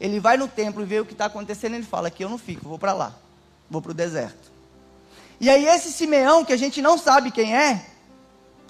Ele 0.00 0.18
vai 0.18 0.36
no 0.36 0.48
templo 0.48 0.82
e 0.82 0.86
vê 0.86 1.00
o 1.00 1.04
que 1.04 1.12
está 1.12 1.26
acontecendo, 1.26 1.74
ele 1.74 1.84
fala: 1.84 2.08
aqui 2.08 2.24
eu 2.24 2.28
não 2.28 2.38
fico, 2.38 2.68
vou 2.68 2.78
para 2.78 2.94
lá, 2.94 3.14
vou 3.70 3.82
para 3.82 3.90
o 3.90 3.94
deserto. 3.94 4.50
E 5.38 5.50
aí 5.50 5.66
esse 5.66 5.92
Simeão, 5.92 6.44
que 6.44 6.52
a 6.52 6.56
gente 6.56 6.80
não 6.80 6.96
sabe 6.96 7.30
quem 7.30 7.54
é, 7.54 7.84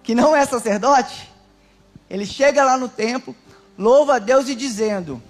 que 0.02 0.14
não 0.14 0.34
é 0.34 0.44
sacerdote, 0.44 1.30
ele 2.10 2.26
chega 2.26 2.64
lá 2.64 2.76
no 2.76 2.88
templo, 2.88 3.34
louva 3.78 4.16
a 4.16 4.18
Deus 4.18 4.48
e 4.48 4.54
dizendo: 4.56 5.22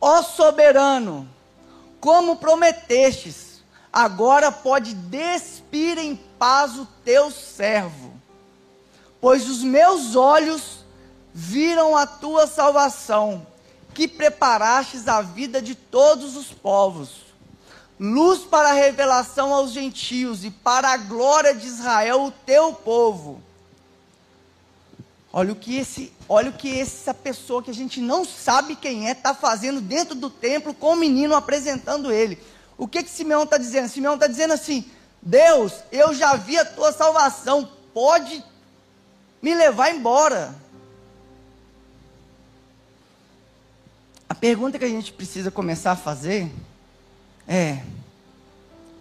Ó 0.00 0.22
soberano, 0.22 1.28
como 2.00 2.36
prometestes, 2.36 3.45
agora 3.96 4.52
pode 4.52 4.92
despir 4.92 5.96
em 5.96 6.16
paz 6.38 6.76
o 6.76 6.86
teu 7.02 7.30
servo, 7.30 8.12
pois 9.18 9.48
os 9.48 9.62
meus 9.62 10.14
olhos 10.14 10.84
viram 11.32 11.96
a 11.96 12.06
tua 12.06 12.46
salvação, 12.46 13.46
que 13.94 14.06
preparastes 14.06 15.08
a 15.08 15.22
vida 15.22 15.62
de 15.62 15.74
todos 15.74 16.36
os 16.36 16.48
povos, 16.48 17.24
luz 17.98 18.40
para 18.40 18.68
a 18.68 18.74
revelação 18.74 19.54
aos 19.54 19.72
gentios 19.72 20.44
e 20.44 20.50
para 20.50 20.90
a 20.90 20.98
glória 20.98 21.54
de 21.54 21.66
Israel, 21.66 22.24
o 22.24 22.30
teu 22.30 22.74
povo. 22.74 23.40
Olha 25.32 25.54
o 25.54 25.56
que 25.56 25.74
esse, 25.74 26.12
olha 26.28 26.50
o 26.50 26.52
que 26.52 26.78
essa 26.78 27.14
pessoa 27.14 27.62
que 27.62 27.70
a 27.70 27.74
gente 27.74 28.02
não 28.02 28.26
sabe 28.26 28.76
quem 28.76 29.08
é 29.08 29.12
está 29.12 29.34
fazendo 29.34 29.80
dentro 29.80 30.14
do 30.14 30.28
templo 30.28 30.74
com 30.74 30.92
o 30.92 30.96
menino 30.96 31.34
apresentando 31.34 32.12
ele. 32.12 32.38
O 32.78 32.86
que 32.86 33.02
que 33.02 33.10
Simeão 33.10 33.44
está 33.44 33.56
dizendo? 33.56 33.88
Simeão 33.88 34.14
está 34.14 34.26
dizendo 34.26 34.52
assim: 34.52 34.84
Deus, 35.22 35.72
eu 35.90 36.14
já 36.14 36.36
vi 36.36 36.58
a 36.58 36.64
tua 36.64 36.92
salvação, 36.92 37.68
pode 37.94 38.44
me 39.40 39.54
levar 39.54 39.90
embora. 39.90 40.54
A 44.28 44.34
pergunta 44.34 44.78
que 44.78 44.84
a 44.84 44.88
gente 44.88 45.12
precisa 45.12 45.50
começar 45.50 45.92
a 45.92 45.96
fazer 45.96 46.52
é: 47.48 47.80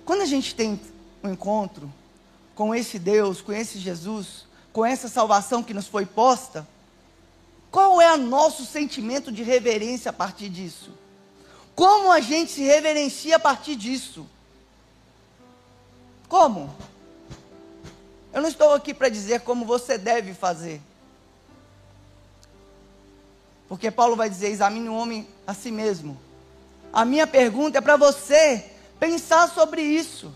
quando 0.05 0.21
a 0.21 0.25
gente 0.25 0.55
tem 0.55 0.79
um 1.23 1.29
encontro 1.29 1.91
com 2.53 2.73
esse 2.73 2.97
Deus, 2.97 3.41
com 3.41 3.51
esse 3.51 3.77
Jesus, 3.79 4.45
com 4.71 4.85
essa 4.85 5.09
salvação 5.09 5.61
que 5.61 5.73
nos 5.73 5.87
foi 5.87 6.05
posta, 6.05 6.65
qual 7.69 7.99
é 7.99 8.13
o 8.13 8.17
nosso 8.17 8.65
sentimento 8.65 9.31
de 9.31 9.43
reverência 9.43 10.09
a 10.09 10.13
partir 10.13 10.47
disso? 10.47 10.91
Como 11.75 12.11
a 12.11 12.19
gente 12.21 12.51
se 12.51 12.61
reverencia 12.61 13.35
a 13.35 13.39
partir 13.39 13.75
disso? 13.75 14.25
Como? 16.29 16.73
Eu 18.33 18.41
não 18.41 18.49
estou 18.49 18.73
aqui 18.73 18.93
para 18.93 19.09
dizer 19.09 19.41
como 19.41 19.65
você 19.65 19.97
deve 19.97 20.33
fazer. 20.33 20.81
Porque 23.67 23.91
Paulo 23.91 24.15
vai 24.15 24.29
dizer: 24.29 24.49
examine 24.49 24.87
o 24.87 24.95
homem 24.95 25.27
a 25.45 25.53
si 25.53 25.71
mesmo. 25.71 26.17
A 26.93 27.03
minha 27.03 27.27
pergunta 27.27 27.77
é 27.77 27.81
para 27.81 27.97
você 27.97 28.71
pensar 28.99 29.49
sobre 29.49 29.81
isso 29.81 30.33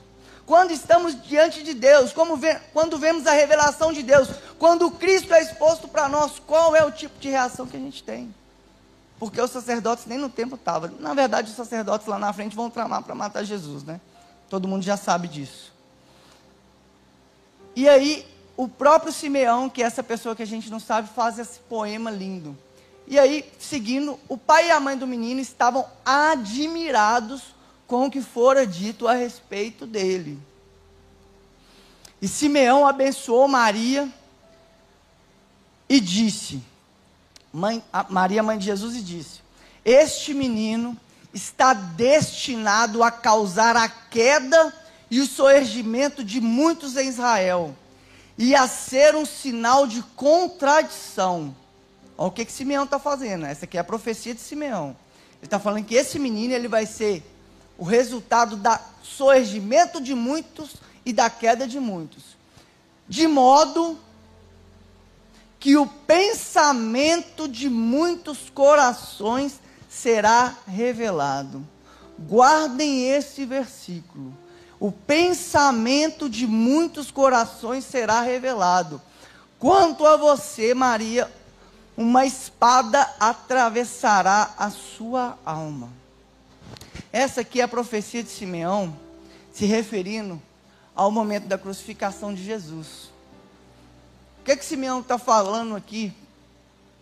quando 0.50 0.72
estamos 0.72 1.22
diante 1.22 1.62
de 1.62 1.76
Deus, 1.76 2.12
vê, 2.40 2.60
quando 2.74 2.98
vemos 2.98 3.28
a 3.28 3.34
revelação 3.34 3.94
de 3.94 4.02
Deus, 4.02 4.30
quando 4.58 4.90
Cristo 4.90 5.32
é 5.32 5.44
exposto 5.44 5.88
para 5.88 6.10
nós, 6.10 6.40
qual 6.40 6.76
é 6.76 6.84
o 6.84 6.92
tipo 6.92 7.20
de 7.20 7.30
reação 7.30 7.68
que 7.68 7.78
a 7.78 7.80
gente 7.80 8.02
tem? 8.02 8.34
Porque 9.20 9.42
os 9.42 9.52
sacerdotes 9.52 10.06
nem 10.06 10.18
no 10.18 10.30
templo 10.30 10.56
estavam. 10.56 10.92
Na 11.00 11.14
verdade, 11.14 11.50
os 11.50 11.56
sacerdotes 11.56 12.08
lá 12.08 12.18
na 12.18 12.32
frente 12.32 12.56
vão 12.56 12.70
tramar 12.70 13.04
para 13.04 13.14
matar 13.14 13.44
Jesus, 13.44 13.84
né? 13.84 14.00
Todo 14.50 14.68
mundo 14.68 14.82
já 14.82 14.96
sabe 14.96 15.28
disso. 15.28 15.74
E 17.76 17.88
aí, 17.88 18.26
o 18.56 18.68
próprio 18.68 19.12
Simeão, 19.12 19.70
que 19.70 19.84
é 19.84 19.86
essa 19.86 20.02
pessoa 20.02 20.36
que 20.36 20.44
a 20.44 20.48
gente 20.48 20.70
não 20.70 20.80
sabe, 20.80 21.10
faz 21.10 21.38
esse 21.38 21.60
poema 21.60 22.10
lindo. 22.10 22.58
E 23.06 23.20
aí, 23.20 23.52
seguindo, 23.60 24.18
o 24.30 24.38
pai 24.38 24.68
e 24.68 24.72
a 24.72 24.80
mãe 24.80 24.98
do 24.98 25.06
menino 25.06 25.42
estavam 25.42 25.86
admirados 26.06 27.56
com 27.88 28.06
o 28.06 28.12
que 28.12 28.22
fora 28.22 28.66
dito 28.66 29.08
a 29.08 29.14
respeito 29.14 29.86
dele. 29.86 30.40
E 32.22 32.28
Simeão 32.28 32.88
abençoou 32.88 33.48
Maria 33.48 34.08
e 35.90 36.00
disse: 36.00 36.62
mãe, 37.52 37.84
Maria, 38.10 38.44
mãe 38.44 38.58
de 38.58 38.66
Jesus, 38.66 38.96
e 38.96 39.02
disse: 39.02 39.42
Este 39.84 40.34
menino 40.34 40.98
está 41.34 41.74
destinado 41.74 43.04
a 43.04 43.12
causar 43.12 43.76
a 43.76 43.88
queda 43.88 44.74
e 45.10 45.20
o 45.20 45.26
surgimento 45.26 46.24
de 46.24 46.40
muitos 46.40 46.96
em 46.96 47.08
Israel, 47.08 47.76
e 48.38 48.56
a 48.56 48.68
ser 48.68 49.16
um 49.16 49.26
sinal 49.26 49.88
de 49.88 50.02
contradição. 50.16 51.56
Olha 52.18 52.28
o 52.28 52.32
que, 52.32 52.46
que 52.46 52.52
Simeão 52.52 52.84
está 52.84 53.00
fazendo. 53.00 53.46
Essa 53.46 53.66
aqui 53.66 53.78
é 53.78 53.80
a 53.80 53.84
profecia 53.84 54.34
de 54.34 54.42
Simeão. 54.42 54.96
Ele 55.38 55.46
está 55.46 55.58
falando 55.58 55.86
que 55.86 55.96
esse 55.96 56.20
menino 56.20 56.54
ele 56.54 56.68
vai 56.68 56.86
ser 56.86 57.24
o 57.78 57.84
resultado 57.86 58.58
do 58.58 58.70
surgimento 59.02 60.02
de 60.02 60.14
muitos 60.14 60.76
e 61.06 61.14
da 61.14 61.30
queda 61.30 61.66
de 61.66 61.80
muitos. 61.80 62.38
De 63.08 63.26
modo 63.26 63.98
que 65.60 65.76
o 65.76 65.86
pensamento 65.86 67.48
de 67.48 67.70
muitos 67.70 68.50
corações 68.50 69.60
será 69.90 70.56
revelado. 70.66 71.68
Guardem 72.18 73.10
esse 73.10 73.46
versículo. 73.46 74.34
O 74.80 74.92
pensamento 74.92 76.30
de 76.30 76.48
muitos 76.48 77.12
corações 77.12 77.84
será 77.84 78.22
revelado. 78.22 79.02
Quanto 79.58 80.06
a 80.06 80.16
você, 80.16 80.74
Maria, 80.74 81.30
uma 81.98 82.26
espada 82.26 83.02
atravessará 83.20 84.54
a 84.58 84.70
sua 84.70 85.38
alma. 85.46 85.90
Essa 87.12 87.42
aqui 87.42 87.60
é 87.60 87.64
a 87.64 87.68
profecia 87.68 88.24
de 88.24 88.30
Simeão, 88.30 88.98
se 89.52 89.66
referindo 89.66 90.42
ao 90.96 91.12
momento 91.12 91.48
da 91.48 91.58
crucificação 91.58 92.34
de 92.34 92.42
Jesus. 92.42 93.09
Que, 94.50 94.54
é 94.54 94.56
que 94.56 94.66
Simeão 94.66 95.02
está 95.02 95.20
falando 95.20 95.76
aqui? 95.76 96.12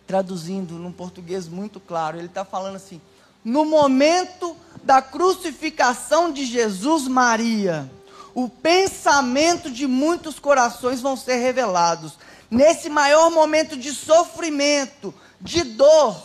Traduzindo 0.06 0.74
num 0.74 0.92
português 0.92 1.48
muito 1.48 1.80
claro, 1.80 2.18
ele 2.18 2.26
está 2.26 2.44
falando 2.44 2.76
assim: 2.76 3.00
no 3.42 3.64
momento 3.64 4.54
da 4.84 5.00
crucificação 5.00 6.30
de 6.30 6.44
Jesus, 6.44 7.08
Maria, 7.08 7.90
o 8.34 8.50
pensamento 8.50 9.70
de 9.70 9.86
muitos 9.86 10.38
corações 10.38 11.00
vão 11.00 11.16
ser 11.16 11.36
revelados. 11.36 12.18
Nesse 12.50 12.90
maior 12.90 13.30
momento 13.30 13.78
de 13.78 13.94
sofrimento, 13.94 15.14
de 15.40 15.64
dor, 15.64 16.20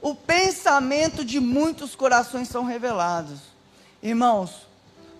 o 0.00 0.14
pensamento 0.14 1.24
de 1.24 1.40
muitos 1.40 1.96
corações 1.96 2.46
são 2.46 2.62
revelados. 2.62 3.40
Irmãos, 4.00 4.68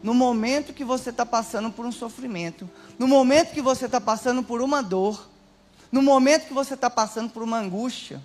no 0.01 0.15
momento 0.15 0.73
que 0.73 0.85
você 0.85 1.11
está 1.11 1.27
passando 1.27 1.73
por 1.73 1.85
um 1.85 1.91
sofrimento, 1.91 2.71
no 2.97 3.09
momento 3.09 3.53
que 3.53 3.61
você 3.61 3.87
está 3.87 4.01
passando 4.01 4.45
por 4.45 4.63
uma 4.63 4.81
dor, 4.81 5.29
no 5.91 6.03
momento 6.03 6.47
que 6.47 6.55
você 6.55 6.75
está 6.75 6.89
passando 6.89 7.31
por 7.31 7.43
uma 7.43 7.59
angústia, 7.59 8.21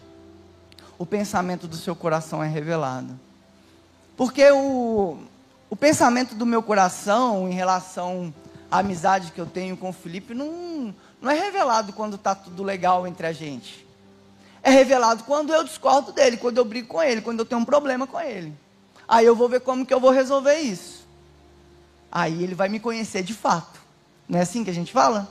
o 0.98 1.06
pensamento 1.06 1.68
do 1.68 1.76
seu 1.76 1.96
coração 1.96 2.44
é 2.44 2.48
revelado. 2.48 3.20
Porque 4.16 4.50
o, 4.52 5.18
o 5.70 5.76
pensamento 5.76 6.36
do 6.36 6.46
meu 6.46 6.62
coração 6.62 7.50
em 7.50 7.54
relação 7.54 8.34
à 8.70 8.80
amizade 8.80 9.32
que 9.32 9.42
eu 9.42 9.46
tenho 9.46 9.76
com 9.76 9.90
o 9.90 9.94
Felipe 9.94 10.34
não, 10.34 10.94
não 11.22 11.32
é 11.32 11.40
revelado 11.40 11.92
quando 11.92 12.16
está 12.16 12.36
tudo 12.36 12.64
legal 12.64 13.08
entre 13.08 13.28
a 13.28 13.34
gente. 13.34 13.86
É 14.64 14.70
revelado 14.70 15.24
quando 15.24 15.54
eu 15.54 15.64
discordo 15.64 16.12
dele, 16.12 16.38
quando 16.38 16.58
eu 16.58 16.66
brigo 16.66 16.88
com 16.88 17.02
ele, 17.02 17.22
quando 17.22 17.40
eu 17.40 17.46
tenho 17.46 17.62
um 17.62 17.66
problema 17.66 18.08
com 18.08 18.20
ele. 18.20 18.54
Aí 19.08 19.26
eu 19.26 19.36
vou 19.36 19.50
ver 19.50 19.62
como 19.62 19.86
que 19.86 19.94
eu 19.94 20.00
vou 20.00 20.12
resolver 20.12 20.56
isso. 20.60 21.06
Aí 22.12 22.44
ele 22.44 22.56
vai 22.56 22.70
me 22.70 22.80
conhecer 22.80 23.24
de 23.24 23.34
fato. 23.34 23.80
Não 24.28 24.40
é 24.40 24.42
assim 24.42 24.64
que 24.64 24.70
a 24.70 24.74
gente 24.74 24.92
fala? 24.92 25.30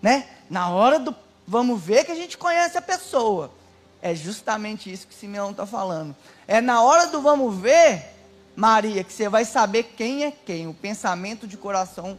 Né? 0.00 0.26
Na 0.48 0.70
hora 0.70 0.98
do 0.98 1.14
vamos 1.46 1.80
ver 1.80 2.04
que 2.04 2.12
a 2.12 2.16
gente 2.16 2.38
conhece 2.38 2.76
a 2.78 2.82
pessoa. 2.82 3.50
É 4.00 4.14
justamente 4.14 4.92
isso 4.92 5.06
que 5.06 5.14
Simeão 5.14 5.52
está 5.52 5.64
falando. 5.64 6.14
É 6.46 6.60
na 6.60 6.82
hora 6.82 7.06
do 7.06 7.20
vamos 7.20 7.56
ver, 7.56 8.04
Maria, 8.56 9.04
que 9.04 9.12
você 9.12 9.28
vai 9.28 9.44
saber 9.44 9.94
quem 9.96 10.24
é 10.24 10.30
quem. 10.30 10.66
O 10.66 10.74
pensamento 10.74 11.46
de 11.46 11.56
coração 11.56 12.18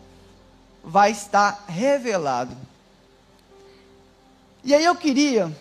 vai 0.84 1.12
estar 1.12 1.66
revelado. 1.68 2.56
E 4.64 4.74
aí 4.74 4.86
eu 4.86 4.96
queria, 4.96 5.52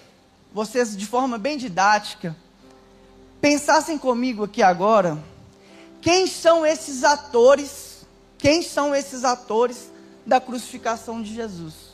vocês 0.53 0.97
de 0.97 1.07
forma 1.07 1.39
bem 1.39 1.59
didática, 1.59 2.37
pensassem 3.41 3.99
comigo 3.99 4.45
aqui 4.45 4.63
agora, 4.63 5.19
quem 6.01 6.29
são 6.29 6.65
esses 6.65 7.03
atores, 7.03 8.07
quem 8.39 8.63
são 8.63 8.95
esses 8.95 9.25
atores 9.25 9.91
da 10.25 10.41
crucificação 10.41 11.21
de 11.21 11.35
Jesus? 11.35 11.92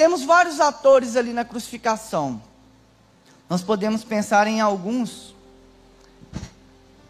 Temos 0.00 0.22
vários 0.22 0.60
atores 0.60 1.14
ali 1.14 1.34
na 1.34 1.44
crucificação. 1.44 2.40
Nós 3.50 3.60
podemos 3.60 4.02
pensar 4.02 4.46
em 4.46 4.58
alguns. 4.58 5.34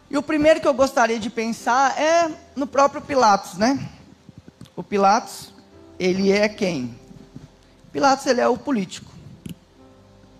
E 0.09 0.17
o 0.17 0.21
primeiro 0.21 0.59
que 0.59 0.67
eu 0.67 0.73
gostaria 0.73 1.17
de 1.17 1.29
pensar 1.29 1.97
é 1.97 2.29
no 2.53 2.67
próprio 2.67 3.01
Pilatos, 3.01 3.53
né? 3.53 3.89
O 4.75 4.83
Pilatos, 4.83 5.53
ele 5.97 6.33
é 6.33 6.49
quem? 6.49 6.93
Pilatos, 7.93 8.25
ele 8.25 8.41
é 8.41 8.47
o 8.49 8.57
político. 8.57 9.09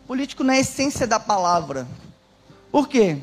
Político 0.05 0.43
na 0.43 0.57
essência 0.57 1.07
da 1.07 1.21
palavra. 1.21 1.87
Por 2.69 2.89
quê? 2.89 3.17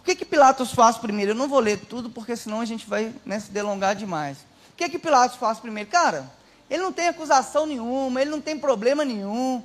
O 0.00 0.02
que 0.02 0.16
que 0.16 0.24
Pilatos 0.24 0.72
faz 0.72 0.96
primeiro? 0.96 1.32
Eu 1.32 1.36
não 1.36 1.48
vou 1.48 1.60
ler 1.60 1.80
tudo, 1.80 2.08
porque 2.08 2.34
senão 2.34 2.62
a 2.62 2.64
gente 2.64 2.86
vai 2.86 3.12
né, 3.26 3.38
se 3.38 3.50
delongar 3.50 3.94
demais. 3.94 4.38
O 4.72 4.76
que 4.78 4.88
que 4.88 4.98
Pilatos 4.98 5.36
faz 5.36 5.58
primeiro? 5.58 5.90
Cara, 5.90 6.34
ele 6.68 6.82
não 6.82 6.92
tem 6.92 7.08
acusação 7.08 7.66
nenhuma, 7.66 8.20
ele 8.20 8.30
não 8.30 8.40
tem 8.40 8.58
problema 8.58 9.04
nenhum. 9.04 9.62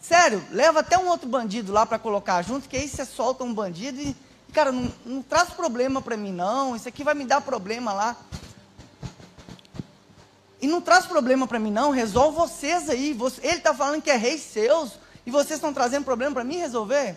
Sério, 0.00 0.44
leva 0.50 0.80
até 0.80 0.98
um 0.98 1.08
outro 1.08 1.28
bandido 1.28 1.72
lá 1.72 1.86
para 1.86 1.98
colocar 1.98 2.42
junto, 2.42 2.68
que 2.68 2.76
aí 2.76 2.88
você 2.88 3.04
solta 3.04 3.44
um 3.44 3.54
bandido 3.54 4.00
e, 4.00 4.14
cara, 4.52 4.70
não, 4.70 4.92
não 5.06 5.22
traz 5.22 5.50
problema 5.50 6.02
para 6.02 6.16
mim 6.16 6.32
não, 6.32 6.76
isso 6.76 6.88
aqui 6.88 7.04
vai 7.04 7.14
me 7.14 7.24
dar 7.24 7.40
problema 7.40 7.92
lá. 7.92 8.16
E 10.60 10.66
não 10.66 10.80
traz 10.80 11.06
problema 11.06 11.46
para 11.46 11.58
mim 11.58 11.70
não, 11.70 11.90
resolve 11.90 12.36
vocês 12.36 12.88
aí. 12.90 13.16
Ele 13.42 13.56
está 13.56 13.72
falando 13.72 14.02
que 14.02 14.10
é 14.10 14.16
rei 14.16 14.38
seus, 14.38 14.92
e 15.24 15.30
vocês 15.30 15.52
estão 15.58 15.72
trazendo 15.72 16.04
problema 16.04 16.34
para 16.34 16.44
mim 16.44 16.56
resolver? 16.56 17.16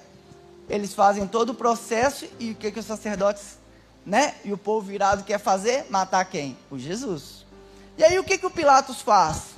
Eles 0.69 0.93
fazem 0.93 1.25
todo 1.27 1.49
o 1.49 1.55
processo, 1.55 2.27
e 2.39 2.51
o 2.51 2.55
que, 2.55 2.71
que 2.71 2.79
os 2.79 2.85
sacerdotes, 2.85 3.57
né, 4.05 4.35
e 4.45 4.53
o 4.53 4.57
povo 4.57 4.85
virado 4.85 5.23
quer 5.23 5.39
fazer? 5.39 5.87
Matar 5.89 6.23
quem? 6.25 6.57
O 6.69 6.77
Jesus. 6.77 7.46
E 7.97 8.03
aí 8.03 8.19
o 8.19 8.23
que, 8.23 8.37
que 8.37 8.45
o 8.45 8.51
Pilatos 8.51 9.01
faz? 9.01 9.55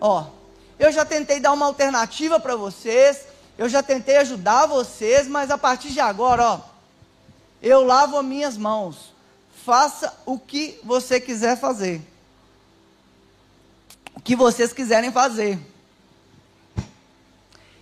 Ó, 0.00 0.26
eu 0.78 0.90
já 0.90 1.04
tentei 1.04 1.38
dar 1.38 1.52
uma 1.52 1.66
alternativa 1.66 2.40
para 2.40 2.56
vocês, 2.56 3.26
eu 3.56 3.68
já 3.68 3.82
tentei 3.82 4.16
ajudar 4.16 4.66
vocês, 4.66 5.28
mas 5.28 5.50
a 5.50 5.58
partir 5.58 5.90
de 5.90 6.00
agora, 6.00 6.44
ó, 6.44 6.60
eu 7.62 7.84
lavo 7.84 8.18
as 8.18 8.24
minhas 8.24 8.56
mãos. 8.56 9.12
Faça 9.64 10.18
o 10.24 10.38
que 10.38 10.80
você 10.82 11.20
quiser 11.20 11.58
fazer. 11.58 12.00
O 14.16 14.20
que 14.20 14.34
vocês 14.34 14.72
quiserem 14.72 15.12
fazer. 15.12 15.58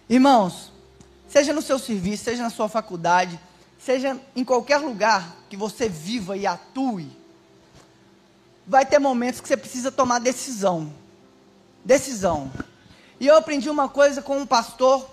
Irmãos, 0.09 0.73
seja 1.29 1.53
no 1.53 1.63
seu 1.63 1.79
serviço, 1.79 2.25
seja 2.25 2.43
na 2.43 2.51
sua 2.51 2.69
faculdade, 2.69 3.39
seja 3.79 4.19
em 4.35 4.45
qualquer 4.45 4.79
lugar 4.79 5.37
que 5.49 5.57
você 5.57 5.89
viva 5.89 6.37
e 6.37 6.47
atue, 6.47 7.18
vai 8.69 8.85
ter 8.85 8.99
momentos 8.99 9.41
que 9.41 9.49
você 9.49 9.57
precisa 9.57 9.91
tomar 9.91 10.21
decisão. 10.21 10.93
Decisão. 11.83 12.53
E 13.19 13.27
eu 13.27 13.37
aprendi 13.37 13.71
uma 13.71 13.89
coisa 13.89 14.21
com 14.21 14.39
um 14.39 14.47
pastor, 14.47 15.09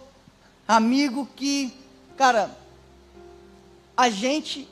amigo, 0.68 1.28
que, 1.36 1.74
cara, 2.18 2.52
a 3.96 4.10
gente, 4.10 4.68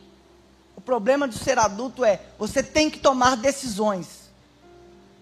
o 0.75 0.81
problema 0.81 1.27
de 1.27 1.39
ser 1.39 1.57
adulto 1.57 2.03
é, 2.03 2.19
você 2.37 2.61
tem 2.61 2.89
que 2.89 2.99
tomar 2.99 3.37
decisões. 3.37 4.29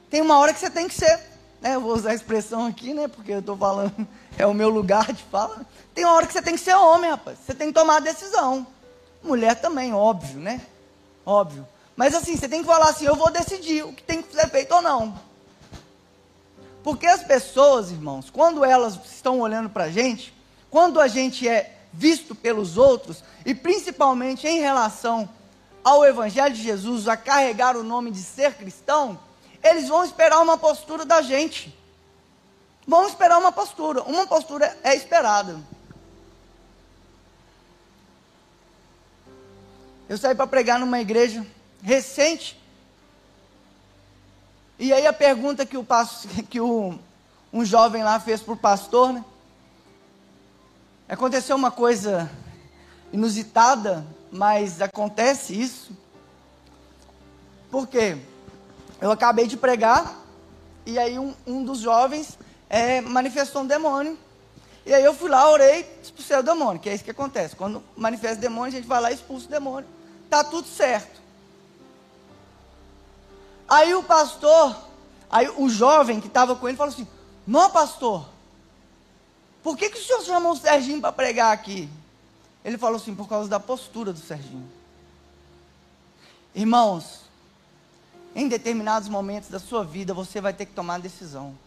Tem 0.09 0.21
uma 0.21 0.39
hora 0.39 0.53
que 0.53 0.59
você 0.59 0.69
tem 0.69 0.87
que 0.87 0.95
ser, 0.95 1.19
né, 1.61 1.75
eu 1.75 1.81
vou 1.81 1.93
usar 1.93 2.11
a 2.11 2.15
expressão 2.15 2.65
aqui, 2.65 2.95
né, 2.95 3.07
porque 3.07 3.31
eu 3.31 3.39
estou 3.39 3.55
falando, 3.55 4.07
é 4.39 4.45
o 4.47 4.55
meu 4.55 4.69
lugar 4.69 5.13
de 5.13 5.23
fala. 5.23 5.63
Tem 5.93 6.03
uma 6.03 6.15
hora 6.15 6.25
que 6.25 6.33
você 6.33 6.41
tem 6.41 6.55
que 6.55 6.61
ser 6.61 6.73
homem, 6.73 7.11
rapaz. 7.11 7.37
Você 7.45 7.53
tem 7.53 7.67
que 7.67 7.79
tomar 7.79 8.01
decisão. 8.01 8.65
Mulher 9.23 9.53
também, 9.53 9.93
óbvio, 9.93 10.39
né? 10.39 10.61
Óbvio. 11.23 11.67
Mas 11.95 12.15
assim, 12.15 12.35
você 12.35 12.47
tem 12.47 12.61
que 12.61 12.67
falar 12.67 12.89
assim: 12.89 13.05
eu 13.05 13.15
vou 13.15 13.31
decidir 13.31 13.83
o 13.83 13.93
que 13.93 14.03
tem 14.03 14.21
que 14.21 14.33
ser 14.33 14.49
feito 14.49 14.73
ou 14.73 14.81
não. 14.81 15.19
Porque 16.83 17.05
as 17.05 17.23
pessoas, 17.23 17.91
irmãos, 17.91 18.29
quando 18.29 18.65
elas 18.65 18.97
estão 19.05 19.39
olhando 19.39 19.69
para 19.69 19.85
a 19.85 19.91
gente, 19.91 20.33
quando 20.69 20.99
a 20.99 21.07
gente 21.07 21.47
é 21.47 21.77
visto 21.93 22.33
pelos 22.33 22.77
outros, 22.77 23.23
e 23.45 23.53
principalmente 23.53 24.47
em 24.47 24.59
relação 24.59 25.29
ao 25.83 26.05
Evangelho 26.05 26.55
de 26.55 26.63
Jesus, 26.63 27.07
a 27.07 27.17
carregar 27.17 27.75
o 27.75 27.83
nome 27.83 28.11
de 28.11 28.23
ser 28.23 28.55
cristão, 28.55 29.19
eles 29.63 29.87
vão 29.87 30.03
esperar 30.03 30.41
uma 30.41 30.57
postura 30.57 31.05
da 31.05 31.21
gente. 31.21 31.77
Vão 32.87 33.07
esperar 33.07 33.37
uma 33.37 33.51
postura. 33.51 34.01
Uma 34.03 34.25
postura 34.25 34.75
é 34.83 34.95
esperada. 34.95 35.59
Eu 40.09 40.17
saí 40.17 40.35
para 40.35 40.47
pregar 40.47 40.79
numa 40.79 40.99
igreja 40.99 41.45
recente. 41.81 42.59
E 44.79 44.91
aí 44.91 45.05
a 45.05 45.13
pergunta 45.13 45.65
que 45.65 45.77
o, 45.77 45.85
que 46.49 46.59
o 46.59 46.97
um 47.53 47.65
jovem 47.65 48.03
lá 48.03 48.19
fez 48.19 48.41
para 48.41 48.53
o 48.53 48.57
pastor, 48.57 49.13
né? 49.13 49.25
Aconteceu 51.07 51.55
uma 51.55 51.71
coisa 51.71 52.31
inusitada, 53.11 54.05
mas 54.31 54.81
acontece 54.81 55.59
isso. 55.59 55.91
Por 57.69 57.87
quê? 57.87 58.17
Eu 59.01 59.11
acabei 59.11 59.45
de 59.45 59.57
pregar, 59.57 60.15
e 60.85 60.97
aí 60.97 61.19
um, 61.19 61.33
um 61.45 61.63
dos 61.63 61.79
jovens 61.79 62.39
é, 62.69 63.01
manifestou 63.01 63.63
um 63.63 63.67
demônio. 63.67 64.17
E 64.85 64.93
aí 64.93 65.03
eu 65.03 65.13
fui 65.13 65.29
lá, 65.29 65.49
orei, 65.49 65.85
expulsei 66.01 66.37
o 66.37 66.43
demônio, 66.43 66.79
que 66.79 66.89
é 66.89 66.95
isso 66.95 67.03
que 67.03 67.11
acontece. 67.11 67.55
Quando 67.55 67.83
manifesta 67.95 68.37
demônio, 68.37 68.67
a 68.67 68.71
gente 68.71 68.87
vai 68.87 69.01
lá 69.01 69.11
e 69.11 69.15
expulsa 69.15 69.47
o 69.47 69.49
demônio 69.49 69.87
tá 70.31 70.45
tudo 70.45 70.65
certo. 70.65 71.20
Aí 73.71 73.95
o 73.95 74.03
pastor, 74.03 74.75
aí 75.29 75.49
o 75.55 75.69
jovem 75.69 76.19
que 76.19 76.27
estava 76.27 76.57
com 76.57 76.67
ele 76.67 76.77
falou 76.77 76.93
assim: 76.93 77.07
Não, 77.47 77.71
pastor, 77.71 78.27
por 79.63 79.77
que, 79.77 79.89
que 79.89 79.97
o 79.97 80.03
senhor 80.03 80.21
chamou 80.23 80.51
o 80.51 80.57
Serginho 80.57 80.99
para 80.99 81.13
pregar 81.13 81.53
aqui? 81.53 81.89
Ele 82.65 82.77
falou 82.77 82.97
assim: 82.97 83.15
Por 83.15 83.29
causa 83.29 83.47
da 83.47 83.61
postura 83.61 84.11
do 84.11 84.19
Serginho. 84.19 84.69
Irmãos, 86.53 87.21
em 88.35 88.49
determinados 88.49 89.07
momentos 89.07 89.49
da 89.49 89.57
sua 89.57 89.85
vida 89.85 90.13
você 90.13 90.41
vai 90.41 90.53
ter 90.53 90.65
que 90.65 90.73
tomar 90.73 90.99
decisão. 90.99 91.57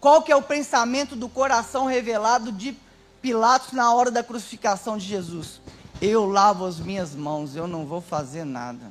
Qual 0.00 0.22
que 0.22 0.32
é 0.32 0.36
o 0.36 0.40
pensamento 0.40 1.14
do 1.14 1.28
coração 1.28 1.84
revelado 1.84 2.50
de 2.50 2.74
Pilatos 3.20 3.72
na 3.72 3.92
hora 3.92 4.10
da 4.10 4.24
crucificação 4.24 4.96
de 4.96 5.04
Jesus? 5.04 5.60
Eu 6.00 6.24
lavo 6.24 6.64
as 6.64 6.78
minhas 6.78 7.14
mãos, 7.14 7.54
eu 7.54 7.66
não 7.66 7.84
vou 7.84 8.00
fazer 8.00 8.46
nada. 8.46 8.90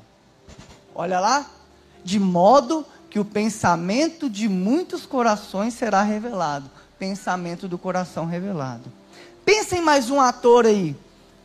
Olha 0.93 1.19
lá, 1.19 1.49
de 2.03 2.19
modo 2.19 2.85
que 3.09 3.19
o 3.19 3.25
pensamento 3.25 4.29
de 4.29 4.47
muitos 4.47 5.05
corações 5.05 5.73
será 5.73 6.01
revelado. 6.01 6.69
Pensamento 6.97 7.67
do 7.67 7.77
coração 7.77 8.25
revelado. 8.25 8.91
Pensem 9.43 9.81
mais 9.81 10.09
um 10.09 10.19
ator 10.19 10.65
aí. 10.65 10.95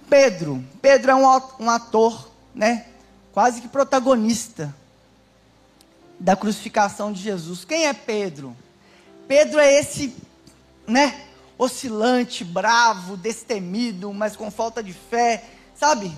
Pedro. 0.09 0.63
Pedro 0.83 1.13
é 1.13 1.15
um 1.15 1.71
ator, 1.71 2.29
né? 2.55 2.87
Quase 3.33 3.61
que 3.61 3.69
protagonista 3.69 4.75
da 6.21 6.37
crucificação 6.37 7.13
de 7.13 7.23
Jesus. 7.23 7.65
Quem 7.65 7.87
é 7.87 7.93
Pedro? 7.93 8.55
Pedro 9.27 9.59
é 9.59 9.81
esse, 9.81 10.15
né? 10.87 11.27
Oscilante, 11.57 12.45
bravo, 12.45 13.17
destemido, 13.17 14.13
mas 14.13 14.37
com 14.37 14.51
falta 14.51 14.83
de 14.83 14.93
fé, 14.93 15.45
Sabe? 15.75 16.17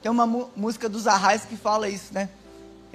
Tem 0.00 0.10
uma 0.10 0.26
música 0.26 0.88
dos 0.88 1.06
Arrais 1.06 1.44
que 1.44 1.56
fala 1.56 1.88
isso, 1.88 2.14
né? 2.14 2.28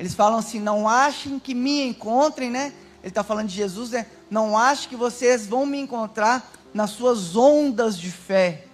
Eles 0.01 0.15
falam 0.15 0.39
assim: 0.39 0.59
não 0.59 0.89
achem 0.89 1.37
que 1.37 1.53
me 1.53 1.87
encontrem, 1.87 2.49
né? 2.49 2.73
Ele 3.03 3.09
está 3.09 3.23
falando 3.23 3.49
de 3.49 3.53
Jesus, 3.53 3.91
né? 3.91 4.07
Não 4.31 4.57
achem 4.57 4.89
que 4.89 4.95
vocês 4.95 5.45
vão 5.45 5.63
me 5.63 5.79
encontrar 5.79 6.51
nas 6.73 6.89
suas 6.89 7.35
ondas 7.35 7.99
de 7.99 8.09
fé. 8.09 8.65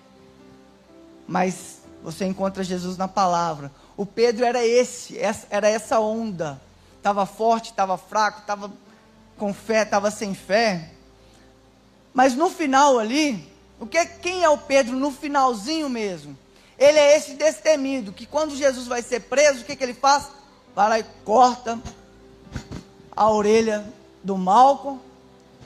Mas 1.28 1.80
você 2.02 2.24
encontra 2.24 2.64
Jesus 2.64 2.96
na 2.96 3.10
palavra. 3.10 3.70
O 3.98 4.06
Pedro 4.06 4.46
era 4.46 4.66
esse, 4.66 5.20
era 5.50 5.68
essa 5.68 6.00
onda. 6.00 6.62
Estava 6.96 7.26
forte, 7.26 7.72
estava 7.72 7.98
fraco, 7.98 8.40
estava 8.40 8.72
com 9.38 9.54
fé, 9.54 9.82
estava 9.82 10.10
sem 10.10 10.34
fé. 10.34 10.92
Mas 12.14 12.36
no 12.36 12.50
final 12.50 12.98
ali, 12.98 13.52
o 13.82 13.86
que, 13.86 14.06
quem 14.06 14.46
é 14.46 14.50
o 14.50 14.60
Pedro 14.60 14.96
no 14.96 15.12
finalzinho 15.12 15.90
mesmo? 15.90 16.38
Ele 16.80 16.98
é 16.98 17.18
esse 17.18 17.34
destemido, 17.34 18.14
que 18.14 18.26
quando 18.26 18.56
Jesus 18.56 18.88
vai 18.88 19.02
ser 19.02 19.24
preso, 19.24 19.60
o 19.60 19.66
que, 19.66 19.76
que 19.76 19.84
ele 19.84 19.94
faz? 19.94 20.37
Vai 20.78 20.90
lá 20.90 21.00
e 21.00 21.04
corta 21.26 21.82
a 23.16 23.32
orelha 23.32 23.84
do 24.24 24.38
Malco. 24.38 25.02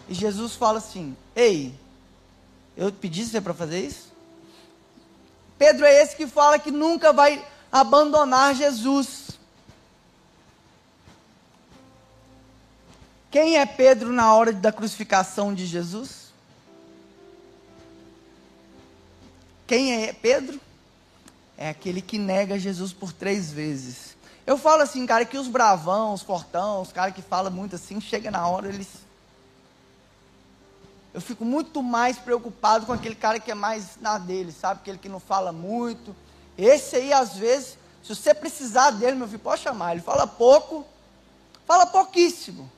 E 0.07 0.13
Jesus 0.13 0.55
fala 0.55 0.77
assim: 0.77 1.17
Ei, 1.35 1.77
eu 2.77 2.93
pedi 2.93 3.25
você 3.25 3.41
para 3.41 3.53
fazer 3.53 3.81
isso? 3.81 4.09
Pedro 5.57 5.83
é 5.83 6.01
esse 6.01 6.15
que 6.15 6.25
fala 6.27 6.57
que 6.57 6.71
nunca 6.71 7.11
vai 7.11 7.45
abandonar 7.69 8.55
Jesus. 8.55 9.31
Quem 13.29 13.57
é 13.57 13.65
Pedro 13.65 14.13
na 14.13 14.33
hora 14.33 14.53
da 14.53 14.71
crucificação 14.71 15.53
de 15.53 15.65
Jesus? 15.65 16.31
Quem 19.67 20.05
é 20.05 20.13
Pedro? 20.13 20.57
é 21.61 21.69
aquele 21.69 22.01
que 22.01 22.17
nega 22.17 22.57
Jesus 22.57 22.91
por 22.91 23.13
três 23.13 23.51
vezes. 23.51 24.10
Eu 24.45 24.57
falo 24.57 24.81
assim, 24.81 25.05
cara, 25.05 25.25
que 25.25 25.37
os 25.37 25.47
bravão, 25.47 26.13
os 26.13 26.21
fortão, 26.21 26.81
os 26.81 26.91
caras 26.91 27.13
que 27.13 27.21
falam 27.21 27.51
muito 27.51 27.75
assim, 27.75 28.01
chega 28.01 28.31
na 28.31 28.47
hora, 28.47 28.69
eles. 28.69 28.87
Eu 31.13 31.21
fico 31.21 31.43
muito 31.43 31.83
mais 31.83 32.17
preocupado 32.17 32.85
com 32.85 32.93
aquele 32.93 33.15
cara 33.15 33.39
que 33.39 33.51
é 33.51 33.53
mais 33.53 33.97
na 33.99 34.17
dele, 34.17 34.51
sabe? 34.51 34.81
Aquele 34.81 34.97
que 34.97 35.09
não 35.09 35.19
fala 35.19 35.51
muito. 35.51 36.15
Esse 36.57 36.95
aí, 36.95 37.13
às 37.13 37.35
vezes, 37.35 37.77
se 38.01 38.15
você 38.15 38.33
precisar 38.33 38.91
dele, 38.91 39.17
meu 39.17 39.27
filho, 39.27 39.39
pode 39.39 39.61
chamar. 39.61 39.91
Ele 39.91 40.01
fala 40.01 40.25
pouco, 40.25 40.85
fala 41.65 41.85
pouquíssimo. 41.85 42.69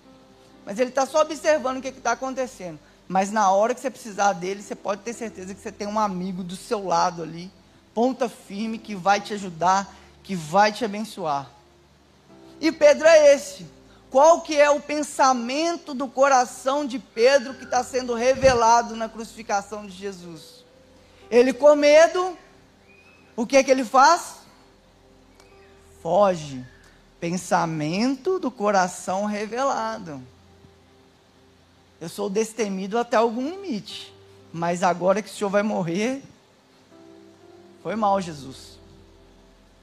Mas 0.66 0.80
ele 0.80 0.90
está 0.90 1.06
só 1.06 1.22
observando 1.22 1.78
o 1.78 1.82
que 1.82 1.90
está 1.90 2.14
acontecendo. 2.14 2.80
Mas 3.08 3.32
na 3.32 3.52
hora 3.52 3.76
que 3.76 3.82
você 3.82 3.90
precisar 3.90 4.34
dele, 4.34 4.64
você 4.64 4.76
pode 4.76 5.02
ter 5.02 5.14
certeza 5.14 5.54
que 5.54 5.62
você 5.62 5.72
tem 5.72 5.88
um 5.88 6.00
amigo 6.00 6.44
do 6.44 6.56
seu 6.56 6.86
lado 6.86 7.22
ali 7.22 7.52
ponta 7.94 8.28
firme 8.28 8.78
que 8.78 8.96
vai 8.96 9.22
te 9.22 9.34
ajudar, 9.34 9.94
que 10.24 10.36
vai 10.36 10.72
te 10.72 10.86
abençoar. 10.86 11.50
E 12.60 12.72
Pedro 12.72 13.06
é 13.06 13.36
esse. 13.36 13.68
Qual 14.10 14.42
que 14.42 14.56
é 14.56 14.70
o 14.70 14.80
pensamento 14.80 15.94
do 15.94 16.08
coração 16.08 16.86
de 16.86 17.00
Pedro 17.00 17.56
que 17.56 17.66
está 17.66 17.84
sendo 17.84 18.14
revelado 18.14 18.96
na 18.96 19.10
crucificação 19.10 19.86
de 19.86 19.94
Jesus? 19.94 20.64
Ele 21.30 21.52
com 21.52 21.76
medo, 21.76 22.38
o 23.36 23.46
que 23.46 23.58
é 23.58 23.64
que 23.64 23.72
ele 23.72 23.84
faz? 23.84 24.36
Foge. 26.02 26.64
Pensamento 27.20 28.38
do 28.38 28.52
coração 28.52 29.26
revelado. 29.26 30.22
Eu 32.00 32.08
sou 32.08 32.30
destemido 32.30 32.98
até 32.98 33.18
algum 33.18 33.50
limite. 33.50 34.14
Mas 34.54 34.84
agora 34.84 35.22
que 35.22 35.30
o 35.30 35.34
senhor 35.34 35.50
vai 35.50 35.64
morrer, 35.64 36.22
foi 37.82 37.96
mal, 37.96 38.22
Jesus. 38.22 38.73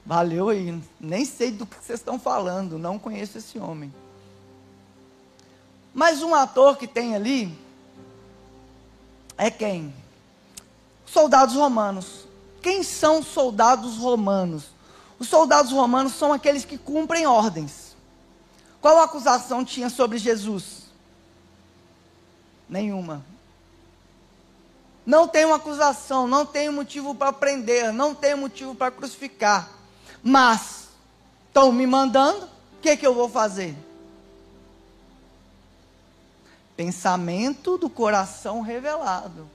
Valeu 0.05 0.49
aí. 0.49 0.81
Nem 0.99 1.25
sei 1.25 1.51
do 1.51 1.65
que 1.65 1.75
vocês 1.75 1.99
estão 1.99 2.19
falando. 2.19 2.77
Não 2.77 2.97
conheço 2.97 3.37
esse 3.37 3.59
homem. 3.59 3.93
Mas 5.93 6.21
um 6.23 6.33
ator 6.33 6.77
que 6.77 6.87
tem 6.87 7.15
ali 7.15 7.57
é 9.37 9.49
quem? 9.49 9.93
Soldados 11.05 11.55
romanos. 11.55 12.27
Quem 12.61 12.83
são 12.83 13.23
soldados 13.23 13.97
romanos? 13.97 14.65
Os 15.19 15.27
soldados 15.27 15.71
romanos 15.71 16.13
são 16.13 16.31
aqueles 16.31 16.63
que 16.63 16.77
cumprem 16.77 17.25
ordens. 17.25 17.95
Qual 18.79 18.99
acusação 18.99 19.63
tinha 19.63 19.89
sobre 19.89 20.17
Jesus? 20.17 20.83
Nenhuma. 22.67 23.23
Não 25.05 25.27
tenho 25.27 25.53
acusação, 25.53 26.27
não 26.27 26.45
tenho 26.45 26.71
motivo 26.71 27.13
para 27.13 27.33
prender, 27.33 27.91
não 27.91 28.15
tenho 28.15 28.37
motivo 28.37 28.73
para 28.73 28.91
crucificar. 28.91 29.80
Mas 30.23 30.89
estão 31.47 31.71
me 31.71 31.87
mandando, 31.87 32.45
o 32.45 32.81
que, 32.81 32.95
que 32.95 33.05
eu 33.05 33.13
vou 33.13 33.29
fazer? 33.29 33.75
Pensamento 36.75 37.77
do 37.77 37.89
coração 37.89 38.61
revelado. 38.61 39.47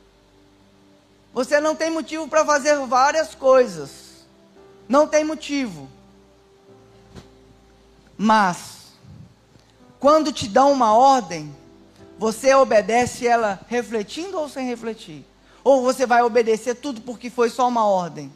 Você 1.32 1.60
não 1.60 1.76
tem 1.76 1.90
motivo 1.90 2.26
para 2.28 2.44
fazer 2.44 2.76
várias 2.86 3.34
coisas. 3.34 4.24
Não 4.88 5.06
tem 5.06 5.24
motivo. 5.24 5.88
Mas, 8.16 8.92
quando 10.00 10.32
te 10.32 10.48
dão 10.48 10.72
uma 10.72 10.94
ordem, 10.94 11.54
você 12.18 12.54
obedece 12.54 13.26
ela 13.26 13.60
refletindo 13.68 14.38
ou 14.38 14.48
sem 14.48 14.66
refletir? 14.66 15.24
Ou 15.62 15.82
você 15.82 16.06
vai 16.06 16.22
obedecer 16.22 16.76
tudo 16.76 17.00
porque 17.00 17.28
foi 17.28 17.50
só 17.50 17.68
uma 17.68 17.84
ordem? 17.84 18.32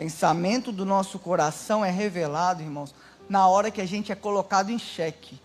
Pensamento 0.00 0.72
do 0.72 0.86
nosso 0.86 1.18
coração 1.18 1.84
é 1.84 1.90
revelado, 1.90 2.62
irmãos, 2.62 2.94
na 3.28 3.46
hora 3.46 3.70
que 3.70 3.82
a 3.82 3.86
gente 3.86 4.10
é 4.10 4.14
colocado 4.14 4.70
em 4.70 4.78
xeque. 4.78 5.38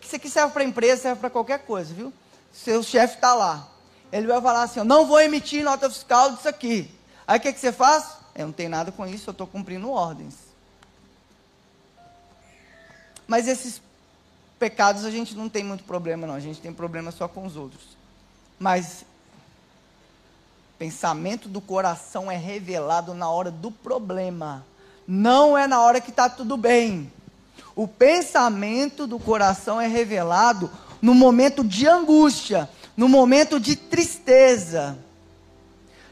Isso 0.00 0.14
aqui 0.14 0.30
serve 0.30 0.52
para 0.52 0.62
empresa, 0.62 1.02
serve 1.02 1.20
para 1.20 1.30
qualquer 1.30 1.66
coisa, 1.66 1.92
viu? 1.92 2.12
Seu 2.52 2.80
chefe 2.84 3.16
está 3.16 3.34
lá. 3.34 3.66
Ele 4.12 4.28
vai 4.28 4.40
falar 4.40 4.62
assim: 4.62 4.78
eu 4.78 4.84
não 4.84 5.04
vou 5.04 5.20
emitir 5.20 5.64
nota 5.64 5.90
fiscal 5.90 6.30
disso 6.30 6.48
aqui. 6.48 6.88
Aí 7.26 7.40
o 7.40 7.42
que, 7.42 7.52
que 7.52 7.58
você 7.58 7.72
faz? 7.72 8.18
Eu 8.36 8.46
não 8.46 8.52
tenho 8.52 8.70
nada 8.70 8.92
com 8.92 9.04
isso, 9.04 9.30
eu 9.30 9.32
estou 9.32 9.48
cumprindo 9.48 9.90
ordens. 9.90 10.36
Mas 13.26 13.48
esses 13.48 13.82
pecados 14.60 15.04
a 15.04 15.10
gente 15.10 15.34
não 15.34 15.48
tem 15.48 15.64
muito 15.64 15.82
problema, 15.82 16.24
não. 16.24 16.34
A 16.34 16.40
gente 16.40 16.60
tem 16.60 16.72
problema 16.72 17.10
só 17.10 17.26
com 17.26 17.44
os 17.44 17.56
outros. 17.56 17.98
Mas 18.60 19.04
pensamento 20.80 21.46
do 21.46 21.60
coração 21.60 22.30
é 22.30 22.38
revelado 22.38 23.12
na 23.12 23.28
hora 23.28 23.50
do 23.50 23.70
problema, 23.70 24.64
não 25.06 25.56
é 25.56 25.66
na 25.66 25.82
hora 25.82 26.00
que 26.00 26.08
está 26.08 26.26
tudo 26.26 26.56
bem. 26.56 27.12
O 27.76 27.86
pensamento 27.86 29.06
do 29.06 29.18
coração 29.18 29.78
é 29.78 29.86
revelado 29.86 30.70
no 31.02 31.14
momento 31.14 31.62
de 31.62 31.86
angústia, 31.86 32.66
no 32.96 33.10
momento 33.10 33.60
de 33.60 33.76
tristeza, 33.76 34.96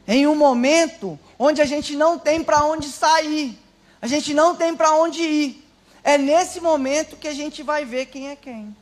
em 0.07 0.27
um 0.27 0.37
momento 0.37 1.19
onde 1.39 1.63
a 1.63 1.65
gente 1.65 1.97
não 1.97 2.19
tem 2.19 2.45
para 2.45 2.63
onde 2.63 2.89
sair, 2.89 3.59
a 4.03 4.07
gente 4.07 4.35
não 4.35 4.55
tem 4.55 4.77
para 4.77 4.91
onde 4.97 5.23
ir. 5.23 5.67
É 6.05 6.19
nesse 6.19 6.61
momento 6.61 7.17
que 7.17 7.29
a 7.29 7.35
gente 7.35 7.63
vai 7.63 7.87
ver 7.87 8.05
quem 8.05 8.29
é 8.29 8.37
quem. 8.37 8.77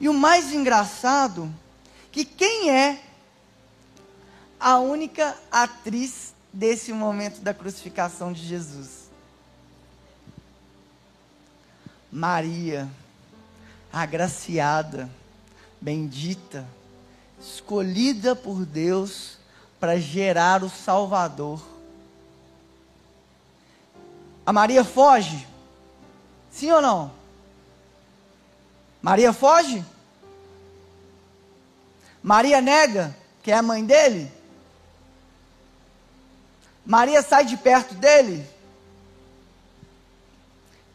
E 0.00 0.08
o 0.08 0.14
mais 0.14 0.50
engraçado, 0.50 1.52
que 2.10 2.24
quem 2.24 2.70
é 2.70 3.09
a 4.60 4.78
única 4.78 5.34
atriz 5.50 6.34
desse 6.52 6.92
momento 6.92 7.40
da 7.40 7.54
crucificação 7.54 8.32
de 8.32 8.44
Jesus? 8.44 9.08
Maria, 12.12 12.88
agraciada, 13.90 15.08
bendita, 15.80 16.66
escolhida 17.40 18.36
por 18.36 18.66
Deus 18.66 19.38
para 19.78 19.98
gerar 19.98 20.62
o 20.62 20.68
Salvador. 20.68 21.64
A 24.44 24.52
Maria 24.52 24.84
foge? 24.84 25.46
Sim 26.50 26.70
ou 26.72 26.82
não? 26.82 27.12
Maria 29.00 29.32
foge? 29.32 29.82
Maria 32.22 32.60
nega 32.60 33.16
que 33.42 33.50
é 33.50 33.54
a 33.54 33.62
mãe 33.62 33.84
dele? 33.84 34.39
Maria 36.84 37.22
sai 37.22 37.44
de 37.44 37.56
perto 37.56 37.94
dele? 37.94 38.46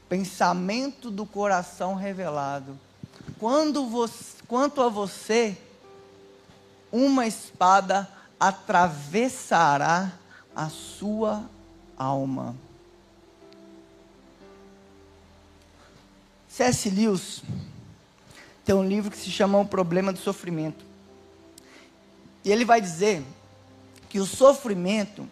Pensamento 0.09 1.09
do 1.09 1.25
coração 1.25 1.95
revelado. 1.95 2.79
Quando 3.39 3.87
você, 3.87 4.37
quanto 4.47 4.81
a 4.81 4.89
você, 4.89 5.57
uma 6.91 7.27
espada 7.27 8.09
atravessará 8.39 10.11
a 10.55 10.69
sua 10.69 11.43
alma. 11.97 12.55
C.S. 16.47 16.89
Lewis 16.89 17.43
tem 18.63 18.73
um 18.73 18.87
livro 18.87 19.11
que 19.11 19.17
se 19.17 19.29
chama 19.29 19.59
O 19.59 19.65
Problema 19.65 20.13
do 20.13 20.19
Sofrimento. 20.19 20.85
E 22.43 22.51
ele 22.51 22.63
vai 22.63 22.79
dizer 22.79 23.23
que 24.07 24.19
o 24.19 24.25
sofrimento 24.25 25.29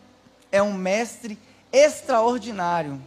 é 0.53 0.61
um 0.61 0.71
mestre 0.71 1.37
extraordinário. 1.71 3.01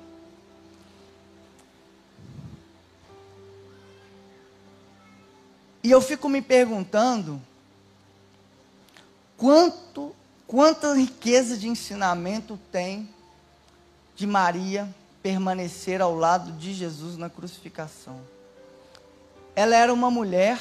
E 5.81 5.89
eu 5.89 6.01
fico 6.01 6.29
me 6.29 6.43
perguntando 6.43 7.41
quanto 9.37 10.13
quanta 10.45 10.93
riqueza 10.95 11.57
de 11.57 11.69
ensinamento 11.69 12.59
tem 12.73 13.09
de 14.17 14.27
Maria 14.27 14.93
permanecer 15.23 16.03
ao 16.03 16.17
lado 16.17 16.51
de 16.53 16.75
Jesus 16.75 17.17
na 17.17 17.31
crucificação. 17.31 18.21
Ela 19.55 19.77
era 19.77 19.95
uma 19.95 20.11
mulher, 20.11 20.61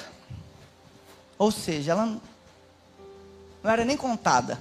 ou 1.35 1.51
seja, 1.51 1.93
ela 1.93 2.05
não 2.05 2.21
era 3.71 3.83
nem 3.83 3.97
contada. 3.97 4.59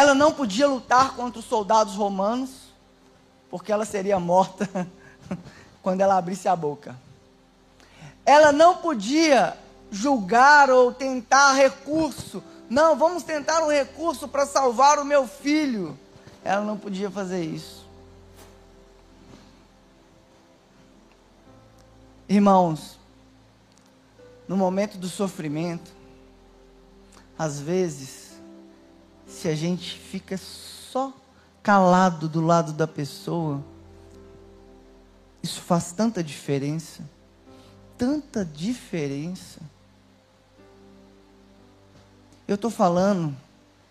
Ela 0.00 0.14
não 0.14 0.32
podia 0.32 0.66
lutar 0.66 1.14
contra 1.14 1.40
os 1.40 1.44
soldados 1.44 1.94
romanos, 1.94 2.72
porque 3.50 3.70
ela 3.70 3.84
seria 3.84 4.18
morta 4.18 4.66
quando 5.82 6.00
ela 6.00 6.16
abrisse 6.16 6.48
a 6.48 6.56
boca. 6.56 6.96
Ela 8.24 8.50
não 8.50 8.78
podia 8.78 9.58
julgar 9.90 10.70
ou 10.70 10.90
tentar 10.90 11.52
recurso. 11.52 12.42
Não, 12.70 12.96
vamos 12.96 13.24
tentar 13.24 13.62
um 13.62 13.68
recurso 13.68 14.26
para 14.26 14.46
salvar 14.46 14.98
o 14.98 15.04
meu 15.04 15.28
filho. 15.28 15.98
Ela 16.42 16.64
não 16.64 16.78
podia 16.78 17.10
fazer 17.10 17.44
isso. 17.44 17.86
Irmãos, 22.26 22.98
no 24.48 24.56
momento 24.56 24.96
do 24.96 25.10
sofrimento, 25.10 25.92
às 27.38 27.60
vezes, 27.60 28.19
se 29.40 29.48
a 29.48 29.54
gente 29.54 29.98
fica 29.98 30.36
só 30.36 31.14
calado 31.62 32.28
do 32.28 32.42
lado 32.42 32.74
da 32.74 32.86
pessoa, 32.86 33.64
isso 35.42 35.62
faz 35.62 35.92
tanta 35.92 36.22
diferença, 36.22 37.02
tanta 37.96 38.44
diferença. 38.44 39.60
Eu 42.46 42.56
estou 42.56 42.70
falando 42.70 43.34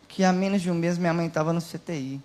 que 0.08 0.24
há 0.24 0.32
menos 0.32 0.62
de 0.62 0.70
um 0.70 0.76
mês 0.76 1.00
minha 1.00 1.16
mãe 1.16 1.26
estava 1.26 1.52
no 1.52 1.62
CTI. 1.62 2.22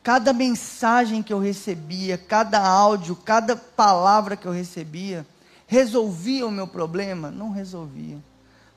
Cada 0.00 0.32
mensagem 0.32 1.24
que 1.24 1.32
eu 1.32 1.40
recebia, 1.40 2.16
cada 2.16 2.64
áudio, 2.64 3.16
cada 3.16 3.56
palavra 3.56 4.36
que 4.36 4.46
eu 4.46 4.52
recebia, 4.52 5.26
resolvia 5.66 6.46
o 6.46 6.52
meu 6.52 6.68
problema? 6.68 7.32
Não 7.32 7.50
resolvia. 7.50 8.18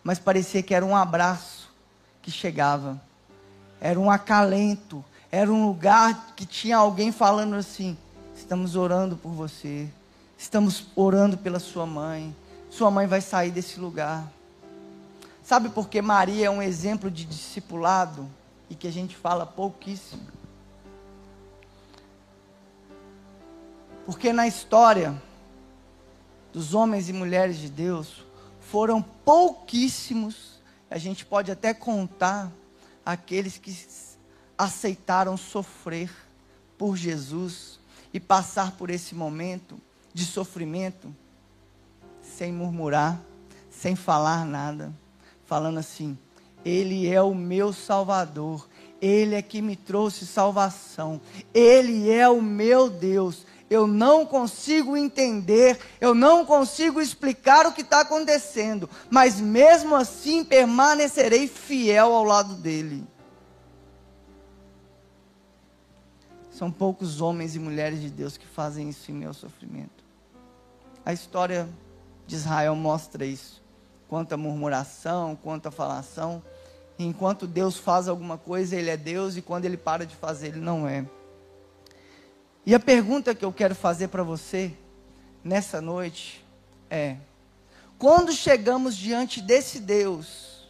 Mas 0.04 0.17
parecia 0.17 0.63
que 0.63 0.74
era 0.74 0.84
um 0.84 0.96
abraço 0.96 1.61
que 2.22 2.32
chegava. 2.32 3.02
Era 3.80 4.00
um 4.00 4.10
acalento. 4.10 5.04
Era 5.32 5.52
um 5.52 5.66
lugar 5.66 6.34
que 6.36 6.46
tinha 6.46 6.78
alguém 6.78 7.12
falando 7.12 7.56
assim: 7.56 7.98
estamos 8.36 8.76
orando 8.76 9.16
por 9.18 9.32
você. 9.32 9.90
Estamos 10.38 10.86
orando 10.96 11.38
pela 11.38 11.60
sua 11.60 11.86
mãe. 11.86 12.36
Sua 12.70 12.90
mãe 12.90 13.08
vai 13.08 13.22
sair 13.22 13.52
desse 13.52 13.80
lugar. 13.80 14.32
Sabe 15.44 15.70
por 15.70 15.90
que 15.90 16.02
Maria 16.02 16.48
é 16.48 16.50
um 16.50 16.62
exemplo 16.62 17.12
de 17.12 17.26
discipulado 17.26 18.30
e 18.70 18.76
que 18.76 18.88
a 18.88 18.92
gente 18.92 19.16
fala 19.16 19.46
pouquíssimo? 19.46 20.22
Porque 24.06 24.32
na 24.32 24.48
história 24.48 25.22
dos 26.52 26.74
homens 26.74 27.10
e 27.10 27.14
mulheres 27.14 27.58
de 27.58 27.70
Deus, 27.70 28.24
foram 28.60 29.02
pouquíssimos, 29.02 30.51
a 30.91 30.97
gente 30.97 31.25
pode 31.25 31.49
até 31.49 31.73
contar 31.73 32.51
aqueles 33.06 33.58
que 33.58 33.73
aceitaram 34.58 35.38
sofrer 35.38 36.12
por 36.77 36.97
Jesus 36.97 37.80
e 38.13 38.19
passar 38.19 38.73
por 38.73 38.89
esse 38.89 39.15
momento 39.15 39.80
de 40.13 40.25
sofrimento 40.25 41.15
sem 42.21 42.51
murmurar, 42.51 43.21
sem 43.69 43.95
falar 43.95 44.45
nada, 44.45 44.93
falando 45.45 45.77
assim: 45.77 46.17
Ele 46.65 47.08
é 47.08 47.21
o 47.21 47.34
meu 47.34 47.71
Salvador, 47.71 48.67
Ele 49.01 49.34
é 49.36 49.41
que 49.41 49.62
me 49.62 49.77
trouxe 49.77 50.27
salvação, 50.27 51.21
Ele 51.54 52.10
é 52.10 52.27
o 52.27 52.41
meu 52.41 52.89
Deus, 52.89 53.45
eu 53.72 53.88
não 53.88 54.26
consigo 54.26 54.98
entender, 54.98 55.80
eu 56.02 56.14
não 56.14 56.46
consigo 56.46 57.00
explicar 57.00 57.66
o 57.66 57.72
que 57.72 57.80
está 57.80 58.02
acontecendo, 58.02 58.90
mas 59.10 59.40
mesmo 59.40 59.96
assim 59.96 60.44
permanecerei 60.44 61.48
fiel 61.48 62.12
ao 62.12 62.26
lado 62.26 62.56
dele. 62.56 63.08
São 66.52 66.70
poucos 66.70 67.22
homens 67.22 67.56
e 67.56 67.60
mulheres 67.60 68.02
de 68.02 68.10
Deus 68.10 68.36
que 68.36 68.46
fazem 68.46 68.90
isso 68.90 69.10
em 69.10 69.14
meu 69.14 69.34
sofrimento. 69.34 70.04
A 71.06 71.14
história 71.14 71.68
de 72.28 72.36
Israel 72.36 72.76
mostra 72.76 73.26
isso. 73.26 73.64
Quanto 74.10 74.34
a 74.34 74.38
murmuração, 74.38 75.34
quanto 75.42 75.68
a 75.68 75.72
falação. 75.72 76.44
Enquanto 77.00 77.48
Deus 77.48 77.78
faz 77.78 78.10
alguma 78.10 78.38
coisa, 78.38 78.76
Ele 78.76 78.90
é 78.90 78.98
Deus, 78.98 79.38
e 79.38 79.42
quando 79.42 79.64
Ele 79.64 79.78
para 79.78 80.06
de 80.06 80.16
fazer, 80.18 80.50
Ele 80.50 80.60
não 80.60 80.86
é. 80.86 81.06
E 82.63 82.76
a 82.76 82.80
pergunta 82.80 83.34
que 83.34 83.43
eu 83.43 83.52
quero 83.52 83.74
fazer 83.74 84.10
para 84.10 84.21
você 84.21 84.71
nessa 85.43 85.82
noite 85.82 86.45
é: 86.89 87.17
quando 87.97 88.32
chegamos 88.32 88.95
diante 88.95 89.41
desse 89.41 89.80
Deus, 89.80 90.67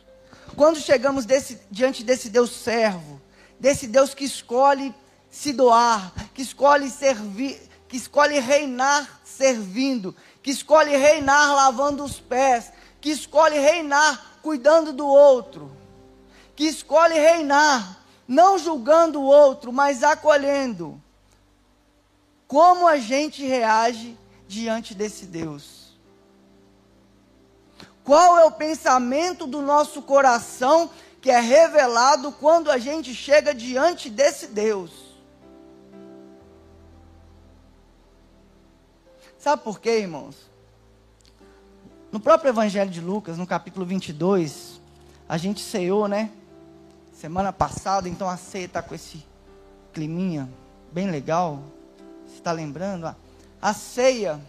quando 0.55 0.79
chegamos 0.79 1.25
desse, 1.25 1.59
diante 1.69 2.01
desse 2.01 2.29
Deus 2.29 2.51
servo, 2.51 3.21
desse 3.59 3.87
Deus 3.87 4.13
que 4.13 4.23
escolhe 4.23 4.95
se 5.29 5.51
doar, 5.51 6.13
que 6.33 6.41
escolhe 6.41 6.89
servir, 6.89 7.59
que 7.89 7.97
escolhe 7.97 8.39
reinar 8.39 9.19
servindo, 9.25 10.15
que 10.41 10.51
escolhe 10.51 10.95
reinar 10.95 11.53
lavando 11.53 12.05
os 12.05 12.21
pés, 12.21 12.71
que 13.01 13.09
escolhe 13.09 13.59
reinar 13.59 14.39
cuidando 14.41 14.93
do 14.93 15.05
outro, 15.05 15.69
que 16.55 16.63
escolhe 16.63 17.15
reinar 17.15 17.99
não 18.25 18.57
julgando 18.57 19.19
o 19.19 19.25
outro, 19.25 19.73
mas 19.73 20.03
acolhendo 20.03 21.00
como 22.51 22.85
a 22.85 22.97
gente 22.97 23.45
reage 23.45 24.17
diante 24.45 24.93
desse 24.93 25.25
Deus? 25.25 25.97
Qual 28.03 28.37
é 28.37 28.43
o 28.43 28.51
pensamento 28.51 29.47
do 29.47 29.61
nosso 29.61 30.01
coração 30.01 30.89
que 31.21 31.31
é 31.31 31.39
revelado 31.39 32.29
quando 32.33 32.69
a 32.69 32.77
gente 32.77 33.15
chega 33.15 33.55
diante 33.55 34.09
desse 34.09 34.47
Deus? 34.47 34.91
Sabe 39.39 39.63
por 39.63 39.79
quê, 39.79 39.99
irmãos? 39.99 40.35
No 42.11 42.19
próprio 42.19 42.49
Evangelho 42.49 42.91
de 42.91 42.99
Lucas, 42.99 43.37
no 43.37 43.47
capítulo 43.47 43.85
22, 43.85 44.81
a 45.29 45.37
gente 45.37 45.61
ceou, 45.61 46.05
né? 46.05 46.29
Semana 47.13 47.53
passada, 47.53 48.09
então 48.09 48.27
a 48.27 48.35
ceia 48.35 48.65
está 48.65 48.81
com 48.81 48.93
esse 48.93 49.25
climinha 49.93 50.49
bem 50.91 51.09
legal. 51.09 51.63
Está 52.33 52.51
lembrando? 52.51 53.15
A 53.61 53.73
ceia, 53.73 54.41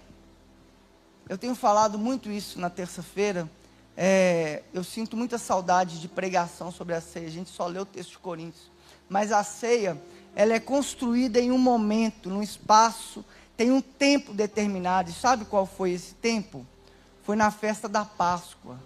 eu 1.28 1.36
tenho 1.36 1.54
falado 1.54 1.98
muito 1.98 2.30
isso 2.30 2.58
na 2.58 2.70
terça-feira. 2.70 3.48
É, 3.96 4.62
eu 4.72 4.82
sinto 4.82 5.16
muita 5.16 5.36
saudade 5.36 6.00
de 6.00 6.08
pregação 6.08 6.70
sobre 6.70 6.94
a 6.94 7.00
ceia. 7.00 7.26
A 7.26 7.30
gente 7.30 7.50
só 7.50 7.66
lê 7.66 7.78
o 7.78 7.84
texto 7.84 8.12
de 8.12 8.18
Coríntios. 8.18 8.70
Mas 9.08 9.30
a 9.30 9.44
ceia, 9.44 10.00
ela 10.34 10.54
é 10.54 10.60
construída 10.60 11.38
em 11.38 11.52
um 11.52 11.58
momento, 11.58 12.30
num 12.30 12.42
espaço, 12.42 13.24
tem 13.56 13.70
um 13.70 13.80
tempo 13.80 14.32
determinado. 14.32 15.10
E 15.10 15.12
sabe 15.12 15.44
qual 15.44 15.66
foi 15.66 15.92
esse 15.92 16.14
tempo? 16.14 16.66
Foi 17.22 17.36
na 17.36 17.50
festa 17.50 17.88
da 17.88 18.04
Páscoa. 18.04 18.78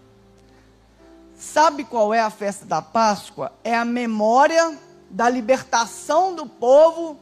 Sabe 1.39 1.85
qual 1.85 2.13
é 2.13 2.21
a 2.21 2.31
festa 2.31 2.65
da 2.65 2.83
Páscoa? 2.83 3.53
É 3.63 3.77
a 3.77 3.85
memória 3.85 4.77
da 5.11 5.29
libertação 5.29 6.35
do 6.35 6.47
povo 6.47 7.19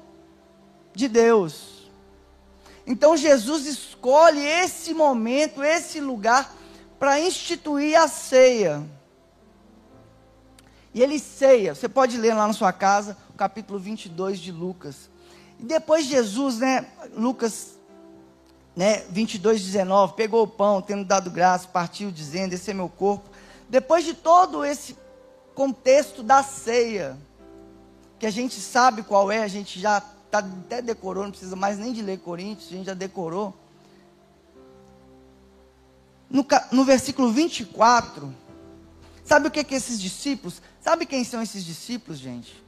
de 0.94 1.08
Deus. 1.08 1.90
Então 2.86 3.16
Jesus 3.16 3.66
escolhe 3.66 4.44
esse 4.44 4.94
momento, 4.94 5.62
esse 5.62 6.00
lugar, 6.00 6.54
para 6.98 7.20
instituir 7.20 7.98
a 7.98 8.08
ceia. 8.08 8.82
E 10.92 11.02
ele 11.02 11.18
ceia, 11.18 11.74
você 11.74 11.88
pode 11.88 12.16
ler 12.16 12.34
lá 12.34 12.46
na 12.46 12.52
sua 12.52 12.72
casa, 12.72 13.16
o 13.30 13.32
capítulo 13.32 13.78
22 13.78 14.38
de 14.38 14.52
Lucas. 14.52 15.10
E 15.58 15.64
depois 15.64 16.06
Jesus, 16.06 16.58
né, 16.58 16.86
Lucas 17.16 17.78
né, 18.76 19.04
22, 19.10 19.62
19, 19.62 20.14
pegou 20.14 20.42
o 20.42 20.48
pão, 20.48 20.80
tendo 20.80 21.04
dado 21.04 21.30
graça, 21.30 21.66
partiu 21.66 22.10
dizendo, 22.10 22.52
esse 22.52 22.70
é 22.70 22.74
meu 22.74 22.88
corpo 22.88 23.34
depois 23.68 24.04
de 24.04 24.14
todo 24.14 24.64
esse 24.64 24.96
contexto 25.54 26.22
da 26.22 26.42
ceia, 26.42 27.16
que 28.18 28.26
a 28.26 28.30
gente 28.30 28.60
sabe 28.60 29.02
qual 29.02 29.30
é, 29.30 29.42
a 29.42 29.48
gente 29.48 29.80
já 29.80 30.00
tá, 30.34 30.48
até 30.64 30.82
decorou, 30.82 31.24
não 31.24 31.30
precisa 31.30 31.54
mais 31.54 31.78
nem 31.78 31.92
de 31.92 32.02
ler 32.02 32.18
Coríntios, 32.18 32.68
a 32.68 32.76
gente 32.76 32.86
já 32.86 32.94
decorou. 32.94 33.54
No, 36.28 36.44
no 36.72 36.84
versículo 36.84 37.30
24, 37.30 38.34
sabe 39.24 39.46
o 39.46 39.50
que, 39.50 39.62
que 39.62 39.74
esses 39.74 40.00
discípulos, 40.00 40.60
sabe 40.80 41.06
quem 41.06 41.22
são 41.22 41.40
esses 41.40 41.64
discípulos, 41.64 42.18
gente? 42.18 42.62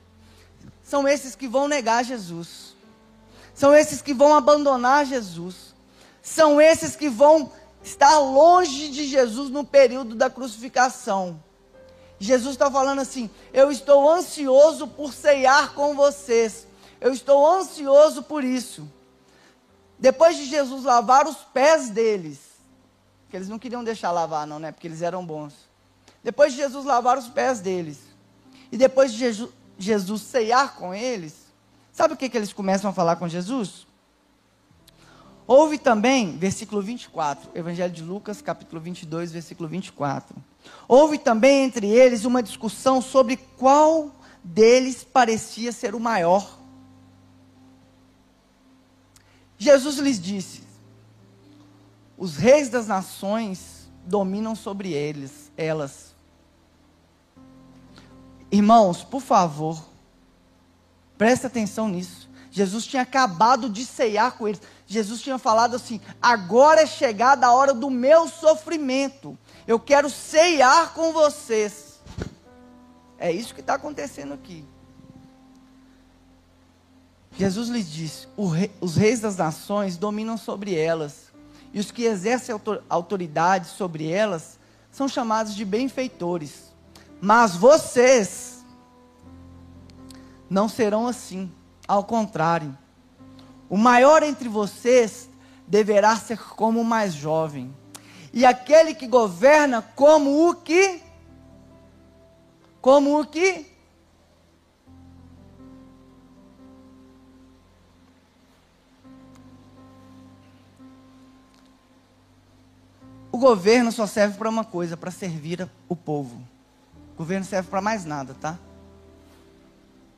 São 0.84 1.08
esses 1.08 1.34
que 1.34 1.48
vão 1.48 1.66
negar 1.66 2.04
Jesus, 2.04 2.76
são 3.52 3.74
esses 3.74 4.00
que 4.00 4.14
vão 4.14 4.34
abandonar 4.34 5.04
Jesus, 5.04 5.74
são 6.22 6.60
esses 6.60 6.94
que 6.94 7.08
vão 7.08 7.50
estar 7.82 8.18
longe 8.18 8.88
de 8.88 9.06
Jesus 9.06 9.50
no 9.50 9.64
período 9.64 10.14
da 10.14 10.30
crucificação. 10.30 11.42
Jesus 12.18 12.54
está 12.54 12.70
falando 12.70 13.00
assim: 13.00 13.28
Eu 13.52 13.70
estou 13.70 14.08
ansioso 14.08 14.86
por 14.86 15.12
ceiar 15.12 15.74
com 15.74 15.94
vocês. 15.94 16.66
Eu 17.06 17.12
estou 17.12 17.46
ansioso 17.46 18.24
por 18.24 18.42
isso. 18.42 18.90
Depois 19.96 20.36
de 20.36 20.44
Jesus 20.44 20.82
lavar 20.82 21.26
os 21.26 21.36
pés 21.36 21.88
deles, 21.88 22.40
que 23.30 23.36
eles 23.36 23.48
não 23.48 23.60
queriam 23.60 23.84
deixar 23.84 24.10
lavar, 24.10 24.44
não, 24.44 24.58
né? 24.58 24.72
Porque 24.72 24.88
eles 24.88 25.02
eram 25.02 25.24
bons. 25.24 25.54
Depois 26.22 26.52
de 26.52 26.58
Jesus 26.58 26.84
lavar 26.84 27.16
os 27.16 27.28
pés 27.28 27.60
deles, 27.60 28.00
e 28.72 28.76
depois 28.76 29.12
de 29.12 29.18
Jesus, 29.18 29.50
Jesus 29.78 30.22
ceiar 30.22 30.74
com 30.74 30.92
eles, 30.92 31.34
sabe 31.92 32.14
o 32.14 32.16
que, 32.16 32.28
que 32.28 32.36
eles 32.36 32.52
começam 32.52 32.90
a 32.90 32.92
falar 32.92 33.14
com 33.14 33.28
Jesus? 33.28 33.86
Houve 35.46 35.78
também, 35.78 36.36
versículo 36.36 36.82
24, 36.82 37.50
Evangelho 37.54 37.92
de 37.92 38.02
Lucas, 38.02 38.42
capítulo 38.42 38.82
22, 38.82 39.30
versículo 39.30 39.68
24. 39.68 40.34
Houve 40.88 41.18
também 41.18 41.62
entre 41.62 41.86
eles 41.86 42.24
uma 42.24 42.42
discussão 42.42 43.00
sobre 43.00 43.36
qual 43.36 44.10
deles 44.42 45.04
parecia 45.04 45.70
ser 45.70 45.94
o 45.94 46.00
maior. 46.00 46.65
Jesus 49.58 49.98
lhes 49.98 50.20
disse: 50.20 50.62
Os 52.16 52.36
reis 52.36 52.68
das 52.68 52.86
nações 52.86 53.90
dominam 54.04 54.54
sobre 54.54 54.92
eles, 54.92 55.50
elas. 55.56 56.14
Irmãos, 58.50 59.02
por 59.02 59.20
favor, 59.20 59.84
preste 61.18 61.46
atenção 61.46 61.88
nisso. 61.88 62.26
Jesus 62.50 62.86
tinha 62.86 63.02
acabado 63.02 63.68
de 63.68 63.84
ceiar 63.84 64.32
com 64.38 64.48
eles. 64.48 64.62
Jesus 64.86 65.20
tinha 65.20 65.38
falado 65.38 65.76
assim: 65.76 66.00
agora 66.22 66.82
é 66.82 66.86
chegada 66.86 67.46
a 67.46 67.52
hora 67.52 67.74
do 67.74 67.90
meu 67.90 68.28
sofrimento. 68.28 69.36
Eu 69.66 69.78
quero 69.78 70.08
ceiar 70.08 70.94
com 70.94 71.12
vocês. 71.12 72.00
É 73.18 73.32
isso 73.32 73.54
que 73.54 73.60
está 73.60 73.74
acontecendo 73.74 74.32
aqui. 74.32 74.64
Jesus 77.38 77.68
lhes 77.68 77.90
disse: 77.90 78.28
os 78.80 78.96
reis 78.96 79.20
das 79.20 79.36
nações 79.36 79.96
dominam 79.96 80.36
sobre 80.36 80.74
elas, 80.74 81.32
e 81.72 81.80
os 81.80 81.90
que 81.90 82.04
exercem 82.04 82.54
autoridade 82.88 83.68
sobre 83.68 84.10
elas 84.10 84.58
são 84.90 85.06
chamados 85.06 85.54
de 85.54 85.64
benfeitores. 85.64 86.72
Mas 87.20 87.54
vocês 87.56 88.64
não 90.48 90.68
serão 90.68 91.06
assim, 91.06 91.52
ao 91.86 92.04
contrário 92.04 92.76
o 93.68 93.76
maior 93.76 94.22
entre 94.22 94.48
vocês 94.48 95.28
deverá 95.66 96.16
ser 96.16 96.38
como 96.38 96.80
o 96.80 96.84
mais 96.84 97.14
jovem, 97.14 97.74
e 98.32 98.46
aquele 98.46 98.94
que 98.94 99.06
governa 99.06 99.82
como 99.82 100.48
o 100.48 100.54
que? 100.54 101.02
Como 102.80 103.20
o 103.20 103.26
que? 103.26 103.66
O 113.36 113.38
governo 113.38 113.92
só 113.92 114.06
serve 114.06 114.38
para 114.38 114.48
uma 114.48 114.64
coisa, 114.64 114.96
para 114.96 115.10
servir 115.10 115.68
o 115.90 115.94
povo. 115.94 116.42
O 117.12 117.18
governo 117.18 117.44
serve 117.44 117.68
para 117.68 117.82
mais 117.82 118.02
nada, 118.02 118.34
tá? 118.40 118.58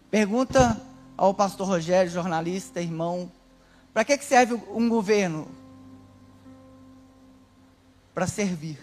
Pergunta 0.09 0.81
ao 1.17 1.35
pastor 1.35 1.67
Rogério, 1.67 2.13
jornalista, 2.13 2.81
irmão, 2.81 3.29
para 3.93 4.05
que, 4.05 4.17
que 4.17 4.25
serve 4.25 4.55
um 4.71 4.89
governo? 4.89 5.49
Para 8.15 8.29
servir. 8.29 8.79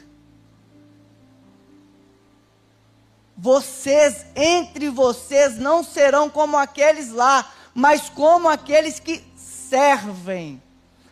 Vocês, 3.38 4.26
entre 4.36 4.89
vocês, 4.89 5.58
não 5.58 5.82
serão 5.82 6.30
como 6.30 6.58
aqueles 6.58 7.10
lá, 7.10 7.50
mas 7.74 8.10
como 8.10 8.50
aqueles 8.50 9.00
que 9.00 9.24
servem. 9.38 10.62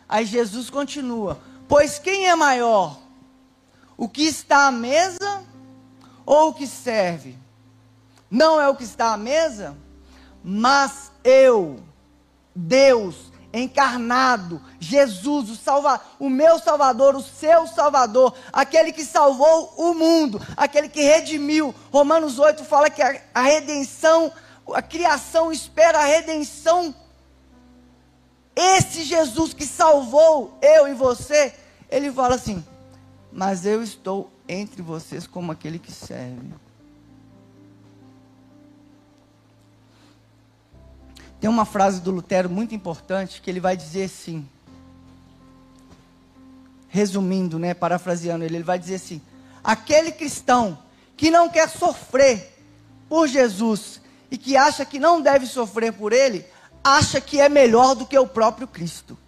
Aí 0.06 0.26
Jesus 0.26 0.68
continua: 0.68 1.40
Pois 1.66 1.98
quem 1.98 2.28
é 2.28 2.36
maior? 2.36 3.02
O 3.96 4.08
que 4.08 4.22
está 4.22 4.66
à 4.66 4.70
mesa 4.70 5.42
ou 6.26 6.50
o 6.50 6.54
que 6.54 6.66
serve? 6.66 7.38
Não 8.30 8.60
é 8.60 8.68
o 8.68 8.74
que 8.74 8.84
está 8.84 9.12
à 9.12 9.16
mesa, 9.16 9.76
mas 10.42 11.12
eu, 11.22 11.80
Deus, 12.54 13.32
encarnado, 13.52 14.60
Jesus, 14.80 15.48
o, 15.48 15.56
salva, 15.56 16.00
o 16.18 16.28
meu 16.28 16.58
Salvador, 16.58 17.14
o 17.14 17.22
seu 17.22 17.68
Salvador, 17.68 18.34
aquele 18.52 18.92
que 18.92 19.04
salvou 19.04 19.72
o 19.76 19.94
mundo, 19.94 20.40
aquele 20.56 20.88
que 20.88 21.00
redimiu. 21.00 21.72
Romanos 21.92 22.38
8 22.38 22.64
fala 22.64 22.90
que 22.90 23.00
a, 23.00 23.20
a 23.32 23.42
redenção, 23.42 24.32
a 24.74 24.82
criação 24.82 25.52
espera 25.52 26.00
a 26.00 26.04
redenção. 26.04 26.92
Esse 28.56 29.04
Jesus 29.04 29.54
que 29.54 29.66
salvou 29.66 30.58
eu 30.60 30.88
e 30.88 30.94
você, 30.94 31.54
ele 31.88 32.10
fala 32.10 32.34
assim: 32.34 32.64
Mas 33.34 33.66
eu 33.66 33.82
estou 33.82 34.30
entre 34.48 34.80
vocês 34.80 35.26
como 35.26 35.50
aquele 35.50 35.76
que 35.76 35.90
serve. 35.90 36.54
Tem 41.40 41.50
uma 41.50 41.64
frase 41.64 42.00
do 42.00 42.12
Lutero 42.12 42.48
muito 42.48 42.76
importante 42.76 43.42
que 43.42 43.50
ele 43.50 43.58
vai 43.58 43.76
dizer 43.76 44.04
assim, 44.04 44.48
resumindo, 46.88 47.58
né, 47.58 47.74
parafraseando 47.74 48.44
ele, 48.44 48.56
ele 48.56 48.64
vai 48.64 48.78
dizer 48.78 48.94
assim: 48.94 49.20
aquele 49.64 50.12
cristão 50.12 50.78
que 51.16 51.28
não 51.28 51.48
quer 51.48 51.68
sofrer 51.68 52.56
por 53.08 53.26
Jesus 53.26 54.00
e 54.30 54.38
que 54.38 54.56
acha 54.56 54.84
que 54.84 55.00
não 55.00 55.20
deve 55.20 55.44
sofrer 55.44 55.92
por 55.92 56.12
ele, 56.12 56.46
acha 56.84 57.20
que 57.20 57.40
é 57.40 57.48
melhor 57.48 57.96
do 57.96 58.06
que 58.06 58.16
o 58.16 58.28
próprio 58.28 58.68
Cristo. 58.68 59.18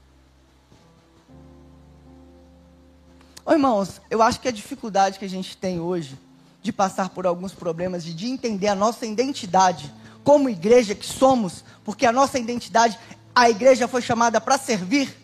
Ô, 3.47 3.53
irmãos, 3.53 4.01
eu 4.11 4.21
acho 4.21 4.41
que 4.41 4.49
a 4.49 4.53
dificuldade 4.53 5.21
que 5.21 5.25
a 5.25 5.29
gente 5.29 5.57
tem 5.57 5.79
hoje 5.79 6.19
de 6.61 6.73
passar 6.73 7.11
por 7.11 7.29
alguns 7.29 7.55
problemas 7.55 8.05
e 8.05 8.13
de 8.13 8.27
entender 8.27 8.67
a 8.67 8.75
nossa 8.75 9.07
identidade 9.07 9.95
como 10.25 10.51
igreja 10.51 10.97
que 10.97 11.07
somos, 11.07 11.63
porque 11.85 12.05
a 12.05 12.11
nossa 12.11 12.41
identidade, 12.41 12.99
a 13.33 13.49
igreja 13.49 13.87
foi 13.87 14.03
chamada 14.03 14.41
para 14.41 14.59
servir. 14.59 15.17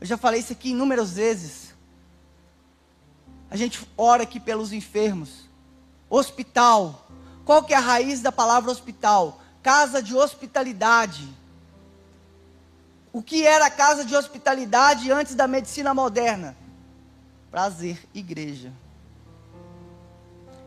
Eu 0.00 0.06
já 0.08 0.16
falei 0.16 0.40
isso 0.40 0.52
aqui 0.52 0.70
inúmeras 0.70 1.12
vezes. 1.12 1.72
A 3.48 3.56
gente 3.56 3.88
ora 3.96 4.24
aqui 4.24 4.40
pelos 4.40 4.72
enfermos. 4.72 5.48
Hospital. 6.10 7.08
Qual 7.44 7.62
que 7.62 7.72
é 7.72 7.76
a 7.76 7.80
raiz 7.80 8.20
da 8.20 8.32
palavra 8.32 8.72
hospital? 8.72 9.40
Casa 9.62 10.02
de 10.02 10.12
hospitalidade. 10.12 11.28
O 13.14 13.22
que 13.22 13.46
era 13.46 13.66
a 13.66 13.70
casa 13.70 14.04
de 14.04 14.16
hospitalidade 14.16 15.08
antes 15.12 15.36
da 15.36 15.46
medicina 15.46 15.94
moderna? 15.94 16.56
Prazer, 17.48 17.96
igreja. 18.12 18.72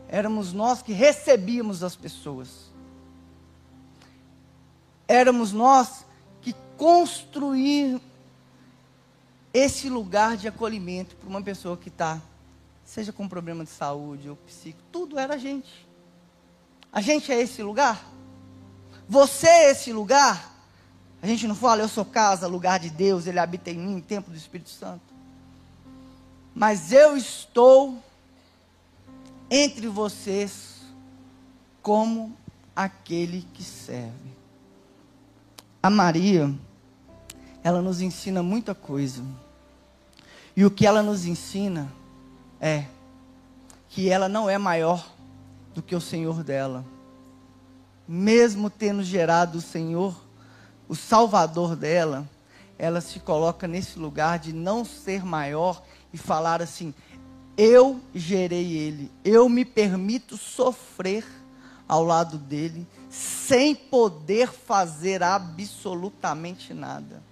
Éramos 0.08 0.54
nós 0.54 0.80
que 0.80 0.94
recebíamos 0.94 1.82
as 1.82 1.94
pessoas. 1.94 2.72
Éramos 5.06 5.52
nós 5.52 6.06
que 6.40 6.54
construímos 6.78 8.00
esse 9.52 9.90
lugar 9.90 10.38
de 10.38 10.48
acolhimento 10.48 11.16
para 11.16 11.28
uma 11.28 11.42
pessoa 11.42 11.76
que 11.76 11.90
está, 11.90 12.18
seja 12.82 13.12
com 13.12 13.28
problema 13.28 13.62
de 13.62 13.70
saúde 13.70 14.30
ou 14.30 14.36
psíquico, 14.36 14.82
tudo 14.90 15.18
era 15.18 15.34
a 15.34 15.38
gente. 15.38 15.86
A 16.90 17.02
gente 17.02 17.30
é 17.30 17.38
esse 17.38 17.62
lugar? 17.62 18.02
Você 19.06 19.46
é 19.46 19.70
esse 19.70 19.92
lugar? 19.92 20.57
A 21.20 21.26
gente 21.26 21.46
não 21.46 21.54
fala, 21.54 21.82
eu 21.82 21.88
sou 21.88 22.04
casa, 22.04 22.46
lugar 22.46 22.78
de 22.78 22.90
Deus, 22.90 23.26
Ele 23.26 23.38
habita 23.38 23.70
em 23.70 23.78
mim, 23.78 24.00
templo 24.00 24.32
do 24.32 24.36
Espírito 24.36 24.70
Santo. 24.70 25.02
Mas 26.54 26.92
eu 26.92 27.16
estou 27.16 28.02
entre 29.50 29.88
vocês 29.88 30.82
como 31.82 32.36
aquele 32.74 33.46
que 33.52 33.64
serve. 33.64 34.36
A 35.82 35.90
Maria, 35.90 36.54
ela 37.62 37.80
nos 37.80 38.00
ensina 38.00 38.42
muita 38.42 38.74
coisa. 38.74 39.22
E 40.56 40.64
o 40.64 40.70
que 40.70 40.86
ela 40.86 41.02
nos 41.02 41.24
ensina 41.24 41.92
é 42.60 42.84
que 43.88 44.08
ela 44.08 44.28
não 44.28 44.50
é 44.50 44.58
maior 44.58 45.08
do 45.74 45.82
que 45.82 45.94
o 45.94 46.00
Senhor 46.00 46.42
dela. 46.44 46.84
Mesmo 48.06 48.68
tendo 48.68 49.02
gerado 49.02 49.58
o 49.58 49.62
Senhor, 49.62 50.27
o 50.88 50.94
Salvador 50.94 51.76
dela, 51.76 52.28
ela 52.78 53.00
se 53.00 53.20
coloca 53.20 53.68
nesse 53.68 53.98
lugar 53.98 54.38
de 54.38 54.52
não 54.52 54.84
ser 54.84 55.24
maior 55.24 55.82
e 56.12 56.16
falar 56.16 56.62
assim: 56.62 56.94
eu 57.56 58.00
gerei 58.14 58.76
ele, 58.76 59.10
eu 59.24 59.48
me 59.48 59.64
permito 59.64 60.36
sofrer 60.36 61.26
ao 61.86 62.04
lado 62.04 62.38
dele, 62.38 62.86
sem 63.10 63.74
poder 63.74 64.48
fazer 64.48 65.22
absolutamente 65.22 66.72
nada. 66.72 67.22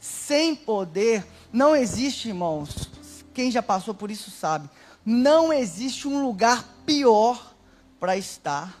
Sem 0.00 0.56
poder, 0.56 1.26
não 1.52 1.76
existe, 1.76 2.28
irmãos, 2.28 2.90
quem 3.34 3.50
já 3.50 3.62
passou 3.62 3.92
por 3.92 4.10
isso 4.10 4.30
sabe, 4.30 4.68
não 5.04 5.52
existe 5.52 6.08
um 6.08 6.24
lugar 6.24 6.64
pior 6.86 7.54
para 7.98 8.16
estar 8.16 8.80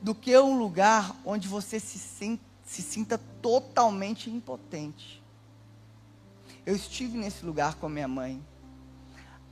do 0.00 0.14
que 0.14 0.36
um 0.38 0.58
lugar 0.58 1.16
onde 1.24 1.48
você 1.48 1.80
se 1.80 1.98
sente 1.98 2.51
se 2.72 2.80
sinta 2.80 3.20
totalmente 3.42 4.30
impotente. 4.30 5.22
Eu 6.64 6.74
estive 6.74 7.18
nesse 7.18 7.44
lugar 7.44 7.74
com 7.74 7.84
a 7.84 7.88
minha 7.90 8.08
mãe. 8.08 8.42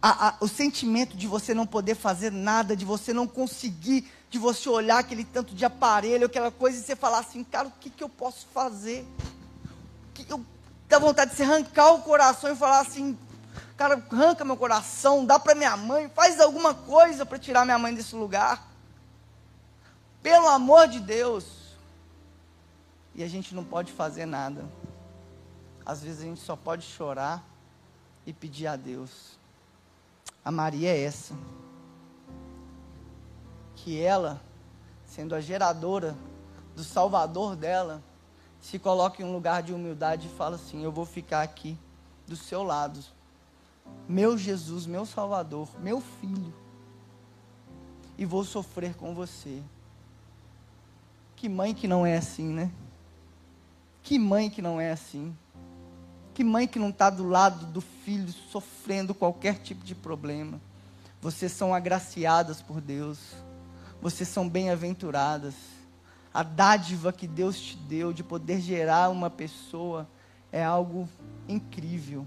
A, 0.00 0.28
a, 0.28 0.34
o 0.40 0.48
sentimento 0.48 1.14
de 1.14 1.26
você 1.26 1.52
não 1.52 1.66
poder 1.66 1.94
fazer 1.94 2.32
nada, 2.32 2.74
de 2.74 2.86
você 2.86 3.12
não 3.12 3.26
conseguir, 3.26 4.10
de 4.30 4.38
você 4.38 4.70
olhar 4.70 5.00
aquele 5.00 5.22
tanto 5.22 5.54
de 5.54 5.66
aparelho, 5.66 6.24
aquela 6.24 6.50
coisa, 6.50 6.78
e 6.78 6.82
você 6.82 6.96
falar 6.96 7.18
assim, 7.18 7.44
cara, 7.44 7.68
o 7.68 7.72
que, 7.72 7.90
que 7.90 8.02
eu 8.02 8.08
posso 8.08 8.46
fazer? 8.54 9.06
Que 10.14 10.24
eu 10.32 10.42
dá 10.88 10.98
vontade 10.98 11.32
de 11.32 11.36
se 11.36 11.42
arrancar 11.42 11.92
o 11.92 12.00
coração 12.00 12.50
e 12.50 12.56
falar 12.56 12.80
assim, 12.80 13.18
cara, 13.76 14.02
arranca 14.10 14.46
meu 14.46 14.56
coração, 14.56 15.26
dá 15.26 15.38
para 15.38 15.54
minha 15.54 15.76
mãe, 15.76 16.10
faz 16.14 16.40
alguma 16.40 16.72
coisa 16.72 17.26
para 17.26 17.38
tirar 17.38 17.66
minha 17.66 17.78
mãe 17.78 17.92
desse 17.92 18.16
lugar. 18.16 18.66
Pelo 20.22 20.48
amor 20.48 20.88
de 20.88 21.00
Deus 21.00 21.59
e 23.14 23.22
a 23.22 23.28
gente 23.28 23.54
não 23.54 23.64
pode 23.64 23.92
fazer 23.92 24.26
nada. 24.26 24.64
Às 25.84 26.02
vezes 26.02 26.20
a 26.20 26.24
gente 26.24 26.40
só 26.40 26.54
pode 26.54 26.84
chorar 26.84 27.44
e 28.26 28.32
pedir 28.32 28.66
a 28.66 28.76
Deus. 28.76 29.38
A 30.44 30.50
Maria 30.50 30.90
é 30.90 31.02
essa. 31.02 31.34
Que 33.76 34.00
ela, 34.00 34.40
sendo 35.06 35.34
a 35.34 35.40
geradora 35.40 36.16
do 36.76 36.84
Salvador 36.84 37.56
dela, 37.56 38.02
se 38.60 38.78
coloca 38.78 39.22
em 39.22 39.24
um 39.24 39.32
lugar 39.32 39.62
de 39.62 39.72
humildade 39.72 40.28
e 40.28 40.36
fala 40.36 40.56
assim: 40.56 40.84
Eu 40.84 40.92
vou 40.92 41.04
ficar 41.04 41.42
aqui 41.42 41.76
do 42.26 42.36
seu 42.36 42.62
lado. 42.62 43.00
Meu 44.08 44.36
Jesus, 44.36 44.86
meu 44.86 45.04
Salvador, 45.04 45.68
meu 45.80 46.00
filho. 46.00 46.54
E 48.16 48.24
vou 48.24 48.44
sofrer 48.44 48.94
com 48.94 49.14
você. 49.14 49.62
Que 51.34 51.48
mãe 51.48 51.74
que 51.74 51.88
não 51.88 52.04
é 52.04 52.16
assim, 52.18 52.48
né? 52.52 52.70
Que 54.02 54.18
mãe 54.18 54.50
que 54.50 54.62
não 54.62 54.80
é 54.80 54.92
assim? 54.92 55.36
Que 56.34 56.44
mãe 56.44 56.66
que 56.66 56.78
não 56.78 56.88
está 56.90 57.10
do 57.10 57.28
lado 57.28 57.66
do 57.66 57.80
filho 57.80 58.32
sofrendo 58.50 59.14
qualquer 59.14 59.58
tipo 59.58 59.84
de 59.84 59.94
problema? 59.94 60.60
Vocês 61.20 61.52
são 61.52 61.74
agraciadas 61.74 62.62
por 62.62 62.80
Deus. 62.80 63.18
Vocês 64.00 64.28
são 64.28 64.48
bem-aventuradas. 64.48 65.54
A 66.32 66.42
dádiva 66.42 67.12
que 67.12 67.26
Deus 67.26 67.60
te 67.60 67.76
deu 67.76 68.12
de 68.12 68.22
poder 68.22 68.60
gerar 68.60 69.10
uma 69.10 69.28
pessoa 69.28 70.08
é 70.50 70.64
algo 70.64 71.08
incrível. 71.46 72.26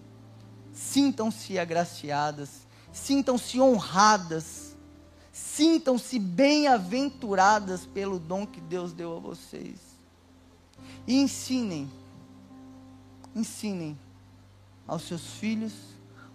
Sintam-se 0.72 1.58
agraciadas. 1.58 2.68
Sintam-se 2.92 3.60
honradas. 3.60 4.78
Sintam-se 5.32 6.20
bem-aventuradas 6.20 7.88
pelo 7.88 8.20
dom 8.20 8.46
que 8.46 8.62
Deus 8.62 8.94
deu 8.94 9.18
a 9.18 9.20
vocês. 9.20 9.80
E 11.06 11.20
ensinem, 11.20 11.90
ensinem 13.36 13.98
aos 14.88 15.04
seus 15.04 15.34
filhos, 15.34 15.74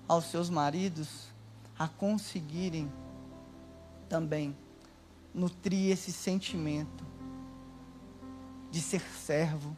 aos 0.06 0.26
seus 0.26 0.50
maridos, 0.50 1.28
a 1.78 1.88
conseguirem 1.88 2.90
também 4.08 4.54
nutrir 5.34 5.90
esse 5.90 6.12
sentimento 6.12 7.04
de 8.70 8.80
ser 8.80 9.00
servo. 9.00 9.74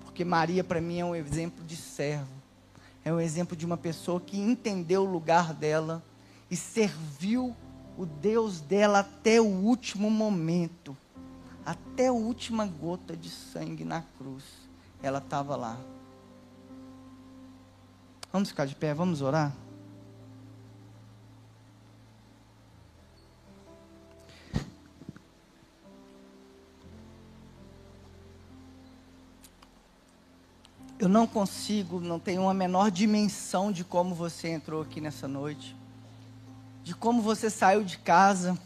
Porque 0.00 0.24
Maria, 0.24 0.64
para 0.64 0.80
mim, 0.80 0.98
é 0.98 1.04
um 1.04 1.14
exemplo 1.14 1.64
de 1.64 1.76
servo. 1.76 2.32
É 3.04 3.12
um 3.12 3.20
exemplo 3.20 3.56
de 3.56 3.64
uma 3.64 3.76
pessoa 3.76 4.20
que 4.20 4.36
entendeu 4.36 5.02
o 5.02 5.10
lugar 5.10 5.54
dela 5.54 6.02
e 6.50 6.56
serviu 6.56 7.54
o 7.96 8.04
Deus 8.04 8.60
dela 8.60 9.00
até 9.00 9.40
o 9.40 9.46
último 9.46 10.10
momento 10.10 10.96
até 11.64 12.08
a 12.08 12.12
última 12.12 12.66
gota 12.66 13.16
de 13.16 13.28
sangue 13.28 13.84
na 13.84 14.02
cruz, 14.18 14.44
ela 15.02 15.18
estava 15.18 15.56
lá. 15.56 15.78
Vamos 18.32 18.50
ficar 18.50 18.64
de 18.64 18.74
pé, 18.74 18.94
vamos 18.94 19.22
orar? 19.22 19.52
Eu 30.98 31.08
não 31.08 31.26
consigo, 31.26 31.98
não 31.98 32.18
tenho 32.18 32.42
uma 32.42 32.52
menor 32.52 32.90
dimensão 32.90 33.72
de 33.72 33.82
como 33.82 34.14
você 34.14 34.48
entrou 34.48 34.82
aqui 34.82 35.00
nessa 35.00 35.26
noite, 35.26 35.74
de 36.84 36.94
como 36.94 37.22
você 37.22 37.48
saiu 37.48 37.82
de 37.82 37.96
casa 37.96 38.58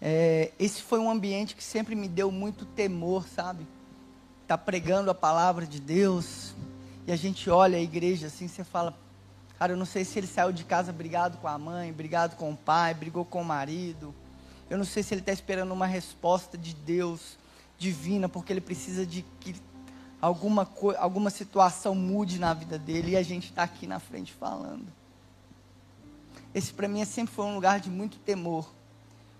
é, 0.00 0.52
esse 0.58 0.80
foi 0.82 0.98
um 0.98 1.10
ambiente 1.10 1.56
que 1.56 1.64
sempre 1.64 1.94
me 1.94 2.08
deu 2.08 2.30
muito 2.30 2.64
temor, 2.64 3.26
sabe? 3.26 3.66
Tá 4.46 4.56
pregando 4.56 5.10
a 5.10 5.14
palavra 5.14 5.66
de 5.66 5.80
Deus 5.80 6.54
e 7.06 7.12
a 7.12 7.16
gente 7.16 7.50
olha 7.50 7.78
a 7.78 7.80
igreja 7.80 8.28
assim, 8.28 8.46
você 8.46 8.62
fala, 8.62 8.96
cara, 9.58 9.72
eu 9.72 9.76
não 9.76 9.86
sei 9.86 10.04
se 10.04 10.18
ele 10.18 10.26
saiu 10.26 10.52
de 10.52 10.64
casa 10.64 10.92
brigado 10.92 11.38
com 11.38 11.48
a 11.48 11.58
mãe, 11.58 11.92
brigado 11.92 12.36
com 12.36 12.52
o 12.52 12.56
pai, 12.56 12.94
brigou 12.94 13.24
com 13.24 13.42
o 13.42 13.44
marido. 13.44 14.14
Eu 14.70 14.78
não 14.78 14.84
sei 14.84 15.02
se 15.02 15.14
ele 15.14 15.20
está 15.20 15.32
esperando 15.32 15.72
uma 15.72 15.86
resposta 15.86 16.56
de 16.56 16.74
Deus 16.74 17.36
divina, 17.76 18.28
porque 18.28 18.52
ele 18.52 18.60
precisa 18.60 19.04
de 19.04 19.24
que 19.40 19.56
alguma, 20.20 20.68
alguma 20.98 21.30
situação 21.30 21.94
mude 21.94 22.38
na 22.38 22.54
vida 22.54 22.78
dele 22.78 23.12
e 23.12 23.16
a 23.16 23.22
gente 23.22 23.50
está 23.50 23.64
aqui 23.64 23.86
na 23.86 23.98
frente 23.98 24.32
falando. 24.32 24.86
Esse 26.54 26.72
para 26.72 26.86
mim 26.88 27.04
sempre 27.04 27.34
foi 27.34 27.44
um 27.46 27.54
lugar 27.54 27.80
de 27.80 27.90
muito 27.90 28.18
temor 28.18 28.77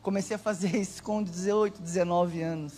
Comecei 0.09 0.36
a 0.36 0.38
fazer 0.38 0.72
isso 0.80 1.02
com 1.02 1.22
18, 1.22 1.82
19 1.82 2.40
anos. 2.40 2.72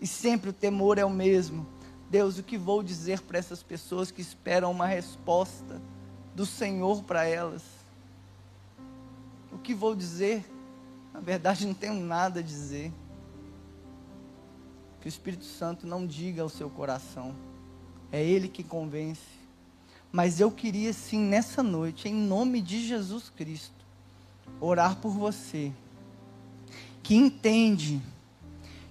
E 0.00 0.06
sempre 0.06 0.50
o 0.50 0.52
temor 0.52 0.96
é 0.96 1.04
o 1.04 1.10
mesmo. 1.10 1.66
Deus, 2.08 2.38
o 2.38 2.44
que 2.44 2.56
vou 2.56 2.80
dizer 2.80 3.20
para 3.22 3.40
essas 3.40 3.60
pessoas 3.60 4.12
que 4.12 4.22
esperam 4.22 4.70
uma 4.70 4.86
resposta 4.86 5.82
do 6.32 6.46
Senhor 6.46 7.02
para 7.02 7.24
elas? 7.24 7.64
O 9.50 9.58
que 9.58 9.74
vou 9.74 9.96
dizer? 9.96 10.48
Na 11.12 11.18
verdade, 11.18 11.66
não 11.66 11.74
tenho 11.74 11.94
nada 11.94 12.38
a 12.38 12.42
dizer. 12.42 12.92
Que 15.00 15.08
o 15.08 15.10
Espírito 15.10 15.44
Santo 15.44 15.88
não 15.88 16.06
diga 16.06 16.42
ao 16.42 16.48
seu 16.48 16.70
coração. 16.70 17.34
É 18.12 18.22
Ele 18.22 18.46
que 18.46 18.62
convence. 18.62 19.40
Mas 20.12 20.38
eu 20.38 20.52
queria 20.52 20.92
sim, 20.92 21.18
nessa 21.18 21.64
noite, 21.64 22.08
em 22.08 22.14
nome 22.14 22.60
de 22.60 22.86
Jesus 22.86 23.28
Cristo, 23.28 23.84
orar 24.60 24.94
por 24.98 25.10
você, 25.10 25.72
que 27.02 27.14
entende 27.14 28.00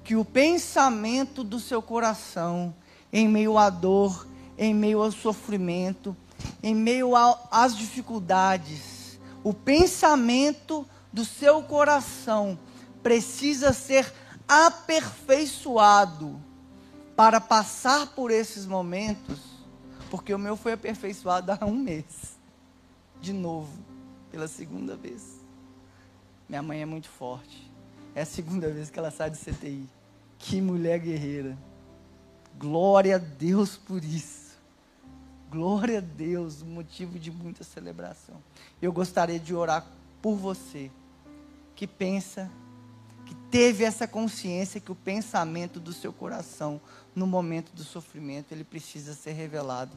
que 0.03 0.15
o 0.15 0.25
pensamento 0.25 1.43
do 1.43 1.59
seu 1.59 1.81
coração, 1.81 2.75
em 3.11 3.27
meio 3.27 3.57
à 3.57 3.69
dor, 3.69 4.27
em 4.57 4.73
meio 4.73 5.01
ao 5.01 5.11
sofrimento, 5.11 6.15
em 6.61 6.75
meio 6.75 7.15
às 7.49 7.75
dificuldades, 7.77 9.19
o 9.43 9.53
pensamento 9.53 10.85
do 11.11 11.25
seu 11.25 11.63
coração 11.63 12.57
precisa 13.01 13.73
ser 13.73 14.13
aperfeiçoado 14.47 16.39
para 17.15 17.39
passar 17.39 18.07
por 18.07 18.31
esses 18.31 18.65
momentos, 18.65 19.39
porque 20.09 20.33
o 20.33 20.39
meu 20.39 20.57
foi 20.57 20.73
aperfeiçoado 20.73 21.51
há 21.51 21.65
um 21.65 21.75
mês, 21.75 22.37
de 23.21 23.31
novo, 23.31 23.71
pela 24.29 24.47
segunda 24.47 24.95
vez. 24.95 25.39
Minha 26.49 26.61
mãe 26.61 26.81
é 26.81 26.85
muito 26.85 27.07
forte. 27.07 27.70
É 28.13 28.21
a 28.21 28.25
segunda 28.25 28.69
vez 28.69 28.89
que 28.89 28.99
ela 28.99 29.11
sai 29.11 29.29
do 29.29 29.37
CTI. 29.37 29.87
Que 30.37 30.59
mulher 30.61 30.99
guerreira. 30.99 31.57
Glória 32.57 33.15
a 33.15 33.19
Deus 33.19 33.77
por 33.77 34.03
isso. 34.03 34.51
Glória 35.49 35.97
a 35.97 36.01
Deus, 36.01 36.63
motivo 36.63 37.19
de 37.19 37.31
muita 37.31 37.63
celebração. 37.63 38.41
Eu 38.81 38.91
gostaria 38.91 39.39
de 39.39 39.53
orar 39.53 39.85
por 40.21 40.35
você 40.35 40.89
que 41.75 41.87
pensa, 41.87 42.49
que 43.25 43.35
teve 43.49 43.83
essa 43.83 44.07
consciência 44.07 44.79
que 44.79 44.91
o 44.91 44.95
pensamento 44.95 45.79
do 45.79 45.91
seu 45.91 46.13
coração 46.13 46.79
no 47.15 47.27
momento 47.27 47.71
do 47.73 47.83
sofrimento, 47.83 48.51
ele 48.51 48.63
precisa 48.63 49.13
ser 49.13 49.33
revelado. 49.33 49.91